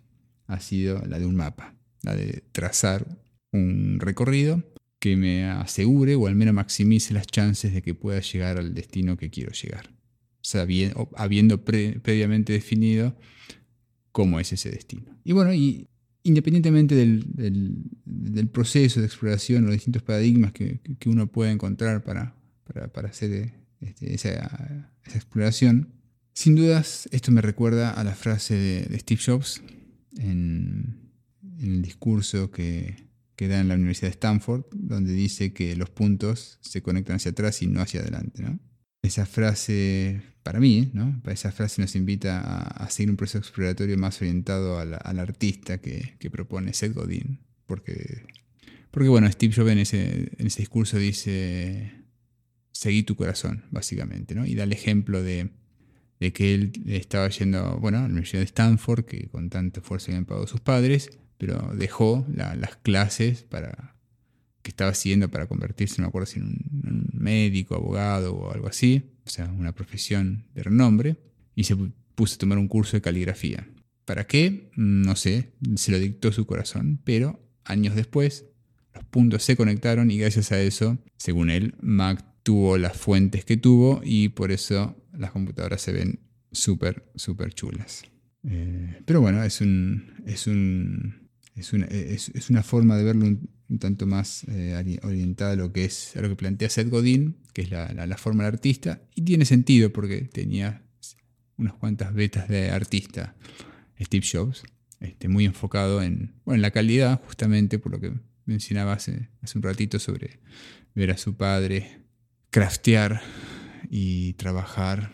ha 0.46 0.60
sido 0.60 1.04
la 1.06 1.20
de 1.20 1.26
un 1.26 1.36
mapa, 1.36 1.76
la 2.04 2.16
de 2.16 2.44
trazar 2.52 3.06
un 3.52 4.00
recorrido 4.00 4.64
que 5.00 5.16
me 5.16 5.46
asegure 5.46 6.16
o 6.16 6.28
al 6.28 6.36
menos 6.36 6.54
maximice 6.54 7.14
las 7.14 7.26
chances 7.26 7.74
de 7.74 7.82
que 7.82 7.96
pueda 7.96 8.20
llegar 8.20 8.58
al 8.58 8.74
destino 8.74 9.18
que 9.18 9.30
quiero 9.30 9.52
llegar 9.52 9.90
habiendo 11.16 11.64
previamente 11.64 12.54
definido 12.54 13.16
cómo 14.12 14.40
es 14.40 14.54
ese 14.54 14.70
destino. 14.70 15.20
Y 15.24 15.34
bueno, 15.34 15.54
y 15.54 15.89
independientemente 16.24 16.96
del, 16.96 18.50
proceso 18.52 19.00
de 19.00 19.06
exploración, 19.06 19.66
los 19.66 19.74
distintos 19.74 20.04
paradigmas 20.04 20.52
que, 20.52 20.80
uno 21.06 21.28
puede 21.28 21.52
encontrar 21.52 22.04
para, 22.04 22.36
hacer 23.08 23.54
este, 23.82 24.14
esa, 24.14 24.90
exploración, 25.06 25.94
sin 26.34 26.56
dudas 26.56 27.10
esto 27.12 27.32
me 27.32 27.42
recuerda 27.42 27.92
a 27.92 28.04
la 28.04 28.16
frase 28.16 28.56
de, 28.56 29.00
Steve 29.00 29.22
Jobs 29.26 29.62
en, 30.18 31.10
el 31.60 31.82
discurso 31.82 32.52
que, 32.52 32.96
que, 33.36 33.48
da 33.48 33.60
en 33.60 33.68
la 33.68 33.76
Universidad 33.76 34.08
de 34.08 34.14
Stanford, 34.14 34.64
donde 34.74 35.12
dice 35.14 35.52
que 35.52 35.76
los 35.76 35.90
puntos 35.90 36.58
se 36.62 36.82
conectan 36.82 37.18
hacia 37.18 37.32
atrás 37.32 37.62
y 37.62 37.68
no 37.68 37.82
hacia 37.82 38.00
adelante. 38.00 38.44
¿no? 38.44 38.60
Esa 39.02 39.26
frase, 39.26 40.22
para 40.44 40.60
mí, 40.60 40.92
¿no? 40.94 41.22
esa 41.28 41.52
frase 41.52 41.82
nos 41.82 41.96
invita 41.96 42.42
a, 42.42 42.90
seguir 42.90 43.10
un 43.10 43.18
proceso 43.18 43.40
exploratorio 43.40 43.98
más 43.98 44.22
orientado 44.22 44.80
al, 44.80 45.20
artista 45.20 45.80
que, 45.80 46.30
propone 46.32 46.74
Seth 46.74 46.94
Godin. 46.94 47.40
Porque, 47.66 48.24
porque 48.92 49.10
bueno, 49.10 49.32
Steve 49.32 49.54
Jobs 49.56 49.72
en 49.72 49.80
ese, 49.80 50.32
en 50.38 50.48
ese 50.48 50.62
discurso 50.62 50.98
dice, 50.98 51.92
seguí 52.72 53.04
tu 53.04 53.16
corazón, 53.16 53.66
básicamente, 53.72 54.36
¿no? 54.36 54.46
Y 54.46 54.56
da 54.56 54.64
el 54.64 54.74
ejemplo 54.74 55.22
de, 55.22 55.52
que 56.20 56.54
él 56.54 56.72
estaba 56.88 57.30
yendo, 57.30 57.78
bueno, 57.80 58.00
a 58.00 58.02
la 58.02 58.08
Universidad 58.08 58.42
de 58.42 58.46
Stanford, 58.46 59.06
que 59.06 59.28
con 59.30 59.50
tanto 59.50 59.82
esfuerzo 59.82 60.12
habían 60.12 60.26
pagado 60.26 60.48
sus 60.48 60.62
padres, 60.62 61.10
pero 61.38 61.72
dejó 61.76 62.26
las 62.34 62.76
clases 62.78 63.44
para 63.44 63.96
estaba 64.70 64.94
siguiendo 64.94 65.30
para 65.30 65.48
convertirse, 65.48 65.96
no 65.98 66.04
me 66.04 66.10
acuerdo 66.10 66.28
si 66.28 66.40
en 66.40 66.46
un, 66.46 67.10
médico, 67.14 67.76
abogado 67.76 68.36
o 68.36 68.52
algo 68.52 68.68
así, 68.68 69.12
o 69.26 69.30
sea, 69.30 69.46
una 69.46 69.74
profesión 69.74 70.46
de 70.54 70.64
renombre, 70.64 71.18
y 71.56 71.66
se 71.66 71.76
puso 72.16 72.36
a 72.36 72.38
tomar 72.38 72.58
un 72.58 72.68
curso 72.68 72.96
de 72.98 73.02
caligrafía. 73.02 73.68
¿Para 74.06 74.26
qué? 74.26 74.72
No 74.76 75.16
sé, 75.16 75.54
se 75.76 75.92
lo 75.92 76.00
dictó 76.00 76.32
su 76.32 76.46
corazón, 76.46 77.00
pero 77.04 77.40
años 77.66 77.96
después 77.96 78.46
los 78.94 79.04
puntos 79.06 79.44
se 79.44 79.56
conectaron 79.56 80.10
y 80.10 80.18
gracias 80.18 80.52
a 80.52 80.62
eso, 80.62 80.98
según 81.18 81.50
él, 81.50 81.76
Mac 81.82 82.26
tuvo 82.44 82.78
las 82.78 82.98
fuentes 82.98 83.46
que 83.46 83.58
tuvo 83.58 84.02
y 84.04 84.30
por 84.30 84.52
eso 84.52 84.98
las 85.14 85.32
computadoras 85.32 85.82
se 85.82 85.92
ven 85.92 86.20
súper, 86.52 87.12
súper 87.16 87.54
chulas. 87.54 88.04
Eh, 88.44 89.02
pero 89.06 89.22
bueno, 89.22 89.44
es 89.44 89.62
un, 89.62 90.14
es 90.26 90.48
un 90.48 91.29
es 91.60 91.74
una, 91.74 91.86
es, 91.86 92.50
una 92.50 92.64
forma 92.64 92.98
de 92.98 93.04
verlo 93.04 93.26
un, 93.26 93.50
tanto 93.80 94.06
más 94.08 94.46
eh, 94.48 95.00
orientada 95.04 95.52
a 95.52 95.56
lo 95.56 95.72
que 95.72 95.86
es 95.86 96.16
a 96.16 96.22
lo 96.22 96.30
que 96.30 96.36
plantea 96.36 96.70
Seth 96.70 96.90
Godin, 96.90 97.38
que 97.54 97.62
es 97.62 97.72
la, 97.72 97.94
la, 97.94 98.18
forma 98.18 98.44
del 98.44 98.54
artista, 98.54 99.02
y 99.14 99.22
tiene 99.22 99.46
sentido 99.46 99.92
porque 99.94 100.22
tenía 100.22 100.82
unas 101.58 101.74
cuantas 101.74 102.14
vetas 102.14 102.48
de 102.48 102.72
artista 102.72 103.36
Steve 104.00 104.26
Jobs, 104.32 104.64
este, 105.02 105.28
muy 105.28 105.46
enfocado 105.46 106.02
en, 106.02 106.34
en 106.48 106.62
la 106.62 106.72
calidad, 106.72 107.22
justamente 107.26 107.78
por 107.78 107.92
lo 107.92 108.00
que 108.00 108.14
mencionaba 108.46 108.94
hace 108.94 109.30
un 109.54 109.62
ratito 109.62 110.00
sobre 110.00 110.40
ver 110.96 111.12
a 111.12 111.18
su 111.18 111.36
padre 111.36 112.00
craftear 112.50 113.22
y 113.90 114.34
trabajar 114.34 115.12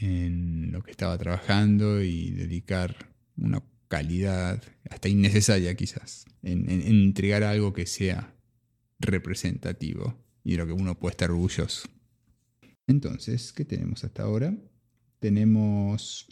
en 0.00 0.72
lo 0.72 0.82
que 0.82 0.90
estaba 0.90 1.16
trabajando 1.18 2.02
y 2.02 2.30
dedicar 2.30 3.10
una 3.36 3.62
calidad, 3.94 4.60
hasta 4.90 5.08
innecesaria 5.08 5.72
quizás, 5.76 6.24
en, 6.42 6.68
entregar 6.68 7.44
algo 7.44 7.72
que 7.72 7.86
sea 7.86 8.34
representativo 8.98 10.18
y 10.42 10.52
de 10.52 10.56
lo 10.56 10.66
que 10.66 10.72
uno 10.72 10.98
puede 10.98 11.12
estar 11.12 11.30
orgulloso. 11.30 11.88
Entonces, 12.88 13.52
¿qué 13.52 13.64
tenemos 13.64 14.02
hasta 14.02 14.24
ahora? 14.24 14.52
Tenemos 15.20 16.26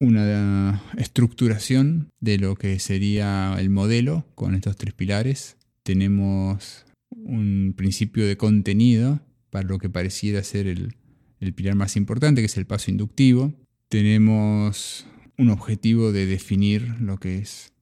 una 0.00 0.82
estructuración 0.96 2.08
de 2.20 2.38
lo 2.38 2.56
que 2.56 2.78
sería 2.78 3.54
el 3.58 3.68
modelo 3.68 4.24
con 4.34 4.54
estos 4.54 4.78
tres 4.78 4.94
pilares. 4.94 5.58
Tenemos 5.82 6.86
un 7.10 7.74
principio 7.76 8.26
de 8.26 8.38
contenido 8.38 9.20
para 9.50 9.68
lo 9.68 9.78
que 9.78 9.90
pareciera 9.90 10.42
ser 10.42 10.66
el, 10.66 10.96
el 11.38 11.52
pilar 11.52 11.74
más 11.74 11.96
importante, 11.96 12.40
que 12.40 12.46
es 12.46 12.56
el 12.56 12.66
paso 12.66 12.90
inductivo. 12.90 13.52
Tenemos 13.90 15.06
un 15.38 15.50
objetivo 15.50 16.12
de 16.12 16.26
definir 16.26 16.96
lo 17.00 17.18
que 17.18 17.38
es 17.38 17.72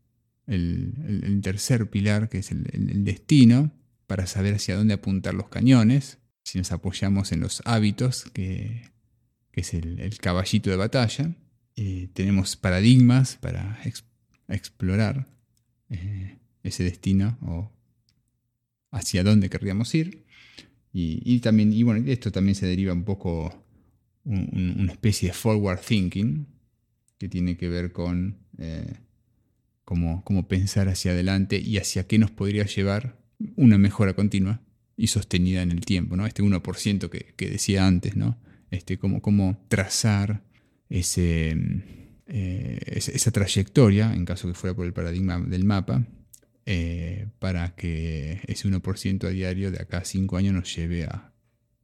el, 0.46 1.40
tercer 1.42 1.90
pilar, 1.90 2.28
que 2.28 2.38
es 2.38 2.52
el, 2.52 3.04
destino, 3.04 3.72
para 4.06 4.26
saber 4.26 4.54
hacia 4.54 4.76
dónde 4.76 4.94
apuntar 4.94 5.34
los 5.34 5.48
cañones, 5.48 6.18
si 6.44 6.58
nos 6.58 6.70
apoyamos 6.70 7.32
en 7.32 7.40
los 7.40 7.62
hábitos, 7.64 8.26
que, 8.32 8.82
es 9.52 9.74
el, 9.74 10.16
caballito 10.20 10.70
de 10.70 10.76
batalla. 10.76 11.34
Eh, 11.76 12.08
tenemos 12.12 12.56
paradigmas 12.56 13.36
para 13.36 13.80
explorar 14.48 15.26
eh, 15.90 16.38
ese 16.62 16.84
destino 16.84 17.38
o 17.42 17.72
hacia 18.90 19.24
dónde 19.24 19.50
querríamos 19.50 19.94
ir. 19.94 20.24
Y, 20.92 21.40
también, 21.40 21.74
y 21.74 21.82
bueno, 21.82 22.02
esto 22.10 22.32
también 22.32 22.54
se 22.54 22.66
deriva 22.66 22.94
un 22.94 23.04
poco 23.04 23.52
una 24.24 24.92
especie 24.92 25.28
de 25.28 25.34
forward 25.34 25.80
thinking, 25.80 26.46
que 27.18 27.28
tiene 27.28 27.56
que 27.56 27.68
ver 27.68 27.92
con 27.92 28.38
eh, 28.58 28.94
cómo, 29.84 30.48
pensar 30.48 30.88
hacia 30.88 31.12
adelante 31.12 31.58
y 31.58 31.78
hacia 31.78 32.06
qué 32.06 32.18
nos 32.18 32.30
podría 32.30 32.66
llevar 32.66 33.18
una 33.56 33.78
mejora 33.78 34.14
continua 34.14 34.60
y 34.96 35.08
sostenida 35.08 35.62
en 35.62 35.70
el 35.70 35.80
tiempo, 35.80 36.16
¿no? 36.16 36.26
Este 36.26 36.42
1% 36.42 37.10
que, 37.10 37.34
que, 37.36 37.50
decía 37.50 37.86
antes, 37.86 38.16
¿no? 38.16 38.38
Este, 38.70 38.98
cómo, 38.98 39.20
cómo 39.20 39.64
trazar 39.68 40.42
ese, 40.88 41.56
eh, 42.26 42.80
esa 42.94 43.30
trayectoria, 43.30 44.12
en 44.12 44.24
caso 44.24 44.48
que 44.48 44.54
fuera 44.54 44.74
por 44.74 44.86
el 44.86 44.92
paradigma 44.92 45.38
del 45.38 45.64
mapa, 45.64 46.06
eh, 46.64 47.28
para 47.38 47.76
que 47.76 48.40
ese 48.46 48.68
1% 48.68 49.24
a 49.24 49.30
diario 49.30 49.70
de 49.70 49.80
acá 49.80 49.98
a 49.98 50.04
5 50.04 50.36
años 50.36 50.54
nos 50.54 50.74
lleve 50.74 51.04
a 51.04 51.32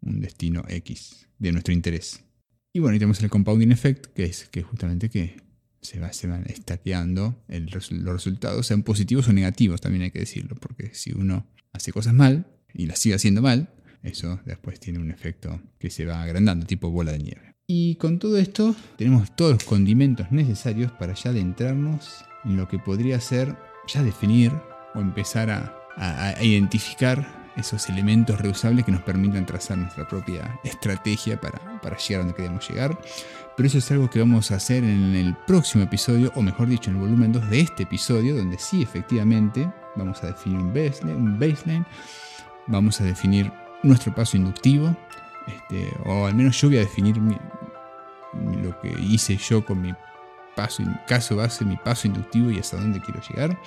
un 0.01 0.21
destino 0.21 0.65
X 0.69 1.29
de 1.39 1.53
nuestro 1.53 1.73
interés. 1.73 2.25
Y 2.73 2.81
bueno, 2.81 2.97
y 2.97 2.99
tenemos 2.99 3.23
el 3.23 3.29
compounding 3.29 3.71
effect, 3.71 4.07
que 4.07 4.25
es 4.25 4.49
que 4.49 4.63
justamente 4.63 5.11
que 5.11 5.37
se, 5.83 6.01
va, 6.01 6.13
se 6.13 6.27
van 6.27 6.45
estaqueando 6.47 7.37
los 7.49 7.91
resultados, 7.91 8.67
sean 8.67 8.83
positivos 8.83 9.29
o 9.29 9.33
negativos, 9.33 9.81
también 9.81 10.05
hay 10.05 10.11
que 10.11 10.21
decirlo, 10.21 10.57
porque 10.59 10.95
si 10.95 11.13
uno 11.13 11.47
hace 11.73 11.93
cosas 11.93 12.15
mal 12.15 12.47
y 12.73 12.87
las 12.87 12.99
sigue 12.99 13.15
haciendo 13.15 13.43
mal, 13.43 13.69
eso 14.03 14.41
después 14.47 14.81
tiene 14.81 15.01
un 15.01 15.11
efecto 15.11 15.61
que 15.79 15.91
se 15.91 16.07
va 16.07 16.23
agrandando, 16.23 16.65
tipo 16.65 16.91
bola 16.91 17.13
de 17.13 17.19
nieve. 17.19 17.55
Y 17.67 17.97
con 17.97 18.19
todo 18.19 18.39
esto 18.39 18.75
tenemos 18.97 19.37
todos 19.37 19.53
los 19.53 19.65
condimentos 19.65 20.33
necesarios 20.33 20.93
para 20.93 21.15
ya 21.15 21.31
adentrarnos 21.31 22.25
en 22.45 22.57
lo 22.57 22.69
que 22.69 22.79
podría 22.79 23.21
ser 23.21 23.55
ya 23.87 24.03
definir 24.03 24.51
o 24.95 25.01
empezar 25.01 25.51
a, 25.51 25.77
a 25.97 26.43
identificar 26.43 27.42
esos 27.57 27.89
elementos 27.89 28.41
reusables 28.41 28.85
que 28.85 28.93
nos 28.93 29.03
permitan 29.03 29.47
trazar 29.47 29.79
nuestra 29.79 30.07
propia 30.07 30.59
estrategia 30.65 31.41
para, 31.41 31.81
para 31.81 31.97
llegar 31.97 32.21
a 32.21 32.25
donde 32.25 32.35
queremos 32.35 32.69
llegar. 32.69 32.99
Pero 33.57 33.67
eso 33.67 33.79
es 33.79 33.91
algo 33.91 34.09
que 34.09 34.19
vamos 34.19 34.51
a 34.51 34.57
hacer 34.57 34.83
en 34.85 35.15
el 35.15 35.37
próximo 35.47 35.85
episodio, 35.85 36.33
o 36.35 36.43
mejor 36.43 36.69
dicho, 36.69 36.91
en 36.91 36.97
el 36.97 37.03
volumen 37.03 37.33
2 37.33 37.51
de 37.51 37.61
este 37.61 37.83
episodio, 37.83 38.37
donde 38.37 38.59
sí 38.59 38.83
efectivamente 38.83 39.71
vamos 39.97 40.23
a 40.23 40.29
definir 40.29 40.59
un 40.59 40.73
baseline, 40.73 41.17
un 41.17 41.39
baseline 41.39 41.87
vamos 42.67 43.01
a 43.01 43.05
definir 43.05 43.53
nuestro 43.83 44.15
paso 44.15 44.37
inductivo, 44.37 44.97
este, 45.47 45.93
o 46.05 46.27
al 46.27 46.35
menos 46.35 46.61
yo 46.61 46.69
voy 46.69 46.79
a 46.79 46.81
definir 46.81 47.17
lo 47.17 48.81
que 48.81 48.95
hice 49.01 49.37
yo 49.37 49.65
con 49.65 49.83
mi 49.83 49.93
paso, 50.55 50.83
caso 51.07 51.37
base, 51.37 51.65
mi 51.65 51.77
paso 51.77 52.07
inductivo 52.07 52.51
y 52.51 52.59
hasta 52.59 52.77
dónde 52.77 53.01
quiero 53.01 53.21
llegar, 53.21 53.59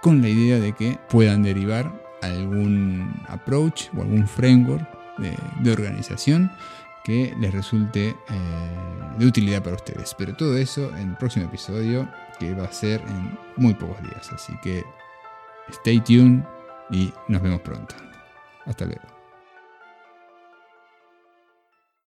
con 0.00 0.20
la 0.20 0.28
idea 0.28 0.58
de 0.58 0.72
que 0.72 0.98
puedan 1.08 1.42
derivar 1.42 2.01
algún 2.22 3.12
approach 3.28 3.88
o 3.96 4.02
algún 4.02 4.26
framework 4.26 4.86
de, 5.18 5.70
organización 5.70 6.50
que 7.04 7.34
les 7.38 7.52
resulte 7.52 8.08
eh, 8.08 8.14
de 9.18 9.26
utilidad 9.26 9.62
para 9.62 9.76
ustedes. 9.76 10.14
Pero 10.16 10.34
todo 10.34 10.56
eso 10.56 10.90
en 10.96 11.10
el 11.10 11.16
próximo 11.16 11.46
episodio 11.46 12.08
que 12.38 12.54
va 12.54 12.64
a 12.64 12.72
ser 12.72 13.00
en 13.02 13.38
muy 13.56 13.74
pocos 13.74 14.00
días. 14.02 14.32
Así 14.32 14.52
que 14.62 14.84
stay 15.68 16.00
tuned 16.00 16.42
y 16.90 17.12
nos 17.28 17.42
vemos 17.42 17.60
pronto. 17.60 17.94
Hasta 18.66 18.84
luego. 18.84 19.21